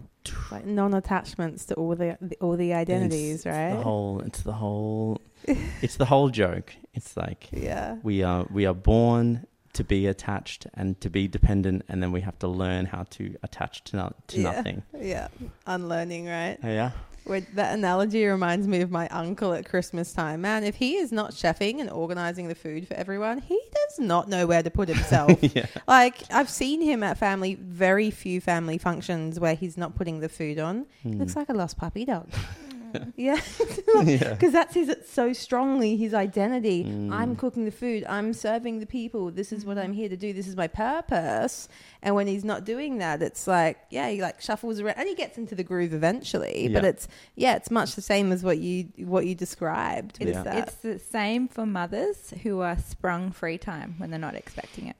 [0.51, 3.71] like, Like non-attachments to all the, the all the identities, it's, right?
[3.71, 4.21] It's the whole.
[4.21, 5.21] It's the whole.
[5.83, 6.75] it's the whole joke.
[6.95, 7.97] It's like yeah.
[8.05, 9.45] we are we are born
[9.75, 13.35] to be attached and to be dependent, and then we have to learn how to
[13.43, 14.53] attach to no, to Yeah.
[14.53, 14.83] nothing.
[15.01, 15.29] Yeah.
[15.67, 16.59] Unlearning, right?
[16.63, 16.91] Oh, yeah.
[17.25, 20.41] Where that analogy reminds me of my uncle at Christmas time.
[20.41, 24.29] Man, if he is not chefing and organizing the food for everyone, he does not
[24.29, 25.39] know where to put himself.
[25.55, 25.67] yeah.
[25.87, 30.29] like I've seen him at family, very few family functions where he's not putting the
[30.29, 30.87] food on.
[31.05, 32.29] He looks like a lost puppy dog.
[33.17, 33.41] yeah,
[34.05, 34.35] yeah.
[34.35, 36.85] because that's his so strongly his identity.
[36.85, 37.13] Mm.
[37.13, 38.05] I'm cooking the food.
[38.09, 39.31] I'm serving the people.
[39.31, 40.33] This is what I'm here to do.
[40.33, 41.69] This is my purpose.
[42.03, 45.15] And when he's not doing that, it's like yeah, he like shuffles around and he
[45.15, 46.69] gets into the groove eventually.
[46.73, 50.19] But it's yeah, it's much the same as what you what you described.
[50.19, 50.59] with Yeah.
[50.59, 54.97] It's the same for mothers who are sprung free time when they're not expecting it.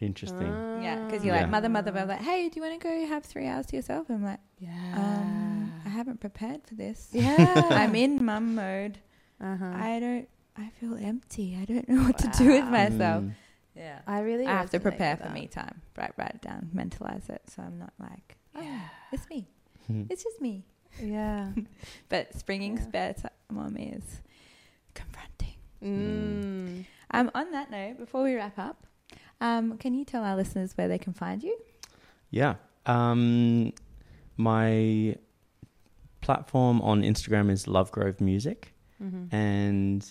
[0.00, 0.80] Interesting.
[0.82, 1.42] Yeah, because you're Yeah.
[1.42, 2.06] like mother, mother, mother.
[2.14, 4.06] Like, hey, do you want to go have three hours to yourself?
[4.08, 5.69] I'm like, yeah, um,
[6.00, 7.08] haven't prepared for this.
[7.12, 7.66] yeah.
[7.70, 8.98] I'm in mum mode.
[9.40, 9.72] uh-huh.
[9.74, 10.28] I don't.
[10.56, 11.56] I feel empty.
[11.60, 13.24] I don't know what to do with myself.
[13.24, 13.32] Mm.
[13.76, 13.98] Yeah.
[14.06, 15.80] I really I have to prepare for me time.
[15.96, 18.80] Write, write it down, mentalize it, so I'm not like, oh, Yeah.
[19.12, 19.48] it's me.
[19.90, 20.06] Mhm.
[20.10, 20.64] It's just me.
[21.00, 21.52] Yeah.
[22.08, 22.82] But springing Yeah.
[22.88, 24.20] spare time on me is
[24.94, 25.54] confronting.
[25.82, 26.84] Mm.
[27.12, 28.86] Um, on that note, before we wrap up,
[29.40, 31.56] um, can you tell our listeners where they can find you?
[32.30, 32.54] Yeah.
[32.86, 33.72] Um,
[34.36, 35.16] my
[36.20, 39.34] platform on Instagram is Lovegrove Music, Mm-hmm.
[39.34, 40.06] and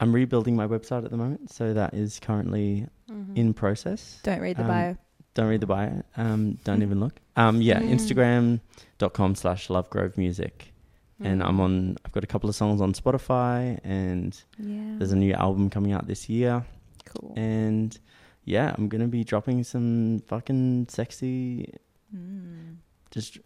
[0.00, 3.36] I'm rebuilding my website at the moment, so that is currently Mm-hmm.
[3.36, 4.20] in process.
[4.22, 4.96] Don't read the Um, bio.
[5.34, 6.02] Don't read the bio.
[6.16, 7.20] Um, don't even look.
[7.36, 7.90] Um, yeah, Mm.
[7.90, 10.72] Instagram.com slash Lovegrove Music.
[11.20, 11.46] And Mm.
[11.48, 14.94] I'm on, I've got a couple of songs on Spotify, and Yeah.
[14.98, 16.64] there's a new album coming out this year.
[17.06, 17.32] cool.
[17.36, 17.98] And
[18.44, 21.74] yeah, I'm going to be dropping some fucking sexy
[22.14, 22.76] Mm.
[23.10, 23.38] just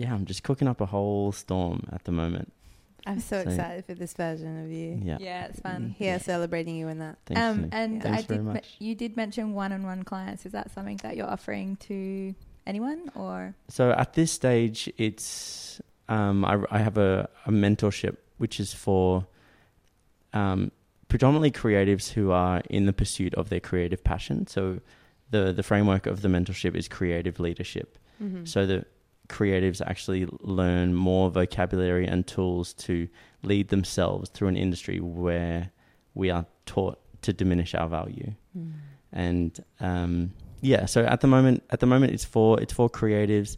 [0.00, 2.52] yeah, I'm just cooking up a whole storm at the moment.
[3.06, 4.90] I'm so So- excited for this version of you.
[5.02, 5.18] Yeah.
[5.20, 5.94] Yeah, it's fun.
[5.98, 7.16] Here, celebrating you in that.
[7.26, 7.40] Thanks.
[7.40, 7.70] um, Nick.
[7.72, 8.54] and Thanks I very did.
[8.54, 10.44] Me- you did mention one-on-one clients.
[10.46, 12.34] Is that something that you're offering to
[12.66, 18.58] anyone, or So at this stage, it's um, I, I have a, a mentorship which
[18.60, 19.26] is for
[20.32, 20.70] um,
[21.08, 24.46] predominantly creatives who are in the pursuit of their creative passion.
[24.46, 24.80] So
[25.30, 27.98] the the framework of the mentorship is creative leadership.
[28.22, 28.44] Mm-hmm.
[28.44, 28.84] So the
[29.36, 30.22] creatives actually
[30.60, 32.94] learn more vocabulary and tools to
[33.50, 35.70] lead themselves through an industry where
[36.14, 38.30] we are taught to diminish our value.
[38.58, 38.72] Mm.
[39.12, 39.50] and
[39.80, 40.12] um,
[40.72, 43.56] yeah so at the moment at the moment it's for it's for creatives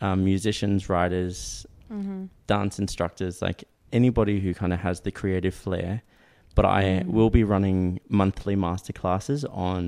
[0.00, 2.24] um, musicians writers Mm-hmm.
[2.48, 3.60] dance instructors like
[3.92, 6.02] anybody who kind of has the creative flair
[6.56, 7.06] but i Mm.
[7.16, 9.80] will be running monthly masterclasses on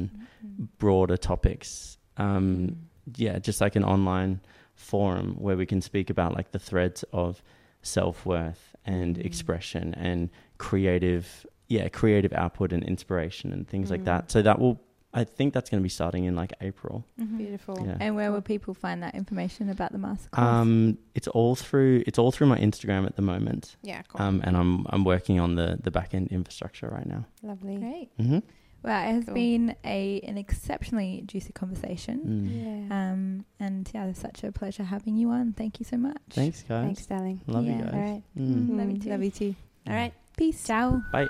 [0.79, 2.76] broader topics um,
[3.16, 4.33] yeah just like an online
[4.79, 7.42] forum where we can speak about like the threads of
[7.83, 9.25] self-worth and Mm.
[9.26, 14.07] expression and creative yeah creative output and inspiration and things like Mm.
[14.07, 14.80] that so that will
[15.14, 17.05] i think that's going to be starting in like april
[17.37, 17.75] Beautiful.
[17.87, 17.96] Yeah.
[18.00, 20.38] and where will people find that information about the masterclass?
[20.38, 24.21] um it's all through it's all through my instagram at the moment Yeah, cool.
[24.25, 27.76] um and i'm i'm working on the the back end infrastructure right now Lovely.
[27.76, 28.09] Great.
[28.18, 28.38] mm-hmm.
[28.83, 29.34] Well, it has Cool.
[29.34, 32.21] been a an exceptionally juicy conversation.
[32.25, 32.88] mm.
[32.88, 33.11] Yeah.
[33.13, 35.53] Um, and yeah, it's such a pleasure having you on.
[35.53, 36.17] Thank you so much.
[36.30, 37.41] thanks guys Thanks, darling.
[37.46, 38.22] love you guys All right.
[38.38, 38.79] Mm.
[38.79, 39.11] Love you Mm, too.
[39.11, 39.55] Love you too.
[39.88, 40.13] All right.
[40.37, 40.63] Peace.
[40.64, 41.03] Ciao.
[41.13, 41.26] bye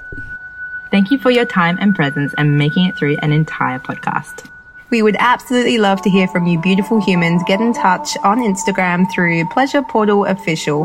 [0.90, 4.48] Thank you for your time and presence and making it through an entire podcast.
[4.90, 7.42] We would absolutely love to hear from you, beautiful humans.
[7.46, 10.84] Get in touch on Instagram through Pleasure Portal Official.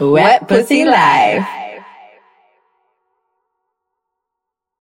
[0.00, 1.44] Wet Pussy Live.